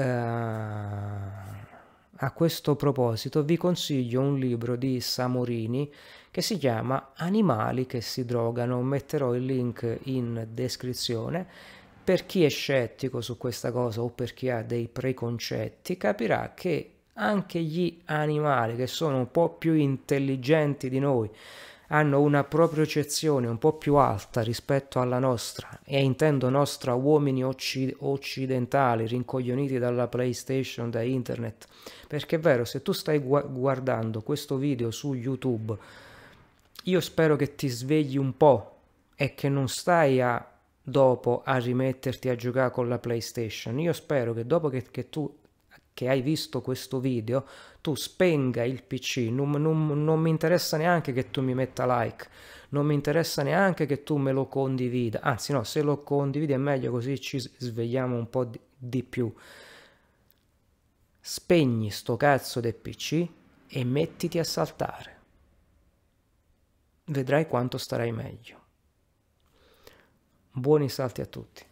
a 2.23 2.31
questo 2.33 2.75
proposito 2.75 3.43
vi 3.43 3.57
consiglio 3.57 4.21
un 4.21 4.37
libro 4.37 4.75
di 4.75 4.99
Samorini 4.99 5.91
che 6.29 6.41
si 6.41 6.57
chiama 6.57 7.11
Animali 7.15 7.85
che 7.85 8.01
si 8.01 8.25
drogano, 8.25 8.81
metterò 8.81 9.33
il 9.33 9.45
link 9.45 9.99
in 10.03 10.47
descrizione 10.51 11.47
per 12.03 12.25
chi 12.25 12.43
è 12.43 12.49
scettico 12.49 13.21
su 13.21 13.37
questa 13.37 13.71
cosa 13.71 14.01
o 14.01 14.09
per 14.09 14.33
chi 14.33 14.49
ha 14.49 14.63
dei 14.63 14.87
preconcetti 14.87 15.97
capirà 15.97 16.53
che 16.55 16.91
anche 17.13 17.59
gli 17.59 18.01
animali 18.05 18.75
che 18.75 18.87
sono 18.87 19.17
un 19.17 19.31
po' 19.31 19.49
più 19.49 19.73
intelligenti 19.73 20.89
di 20.89 20.99
noi 20.99 21.29
hanno 21.87 22.21
una 22.21 22.45
propriocezione 22.45 23.47
un 23.47 23.57
po' 23.57 23.73
più 23.73 23.95
alta 23.95 24.41
rispetto 24.41 24.99
alla 25.01 25.19
nostra 25.19 25.81
e 25.83 26.01
intendo 26.01 26.49
nostra 26.49 26.93
uomini 26.93 27.43
occ- 27.43 27.95
occidentali 27.99 29.05
rincoglioniti 29.07 29.77
dalla 29.77 30.07
PlayStation, 30.07 30.89
da 30.89 31.01
internet. 31.01 31.67
Perché 32.07 32.37
è 32.37 32.39
vero 32.39 32.63
se 32.63 32.81
tu 32.81 32.93
stai 32.93 33.19
gu- 33.19 33.51
guardando 33.51 34.21
questo 34.21 34.55
video 34.55 34.89
su 34.89 35.13
YouTube 35.13 35.77
io 36.85 36.99
spero 36.99 37.35
che 37.35 37.55
ti 37.55 37.67
svegli 37.67 38.17
un 38.17 38.35
po' 38.37 38.77
e 39.15 39.35
che 39.35 39.49
non 39.49 39.67
stai 39.67 40.21
a 40.21 40.50
dopo 40.81 41.41
a 41.45 41.57
rimetterti 41.57 42.29
a 42.29 42.35
giocare 42.35 42.71
con 42.71 42.87
la 42.87 42.99
PlayStation. 42.99 43.79
Io 43.79 43.93
spero 43.93 44.33
che 44.33 44.45
dopo 44.45 44.69
che, 44.69 44.83
che 44.89 45.09
tu 45.09 45.39
che 45.93 46.07
hai 46.09 46.21
visto 46.21 46.61
questo 46.61 46.99
video 46.99 47.45
tu 47.81 47.95
spenga 47.95 48.63
il 48.63 48.83
PC, 48.83 49.27
non, 49.29 49.51
non, 49.51 50.03
non, 50.03 50.19
mi 50.19 50.29
interessa 50.29 50.77
neanche 50.77 51.13
che 51.13 51.31
tu 51.31 51.41
mi 51.41 51.53
metta 51.53 51.85
like, 52.01 52.27
non 52.69 52.85
mi 52.85 52.93
interessa 52.93 53.43
neanche 53.43 53.85
che 53.85 54.03
tu 54.03 54.17
me 54.17 54.31
lo 54.31 54.47
condivida, 54.47 55.19
anzi 55.21 55.51
no, 55.51 55.63
se 55.63 55.81
lo 55.81 56.01
condividi 56.03 56.53
è 56.53 56.57
meglio 56.57 56.91
così 56.91 57.19
ci 57.19 57.39
svegliamo 57.39 58.15
un 58.15 58.29
po' 58.29 58.45
di, 58.45 58.59
di 58.77 59.03
più. 59.03 59.33
Spegni 61.19 61.91
sto 61.91 62.17
cazzo 62.17 62.59
del 62.59 62.73
PC 62.73 63.27
e 63.67 63.83
mettiti 63.83 64.39
a 64.39 64.43
saltare. 64.43 65.19
Vedrai 67.05 67.47
quanto 67.47 67.77
starai 67.77 68.11
meglio. 68.11 68.60
Buoni 70.53 70.89
salti 70.89 71.21
a 71.21 71.25
tutti. 71.25 71.65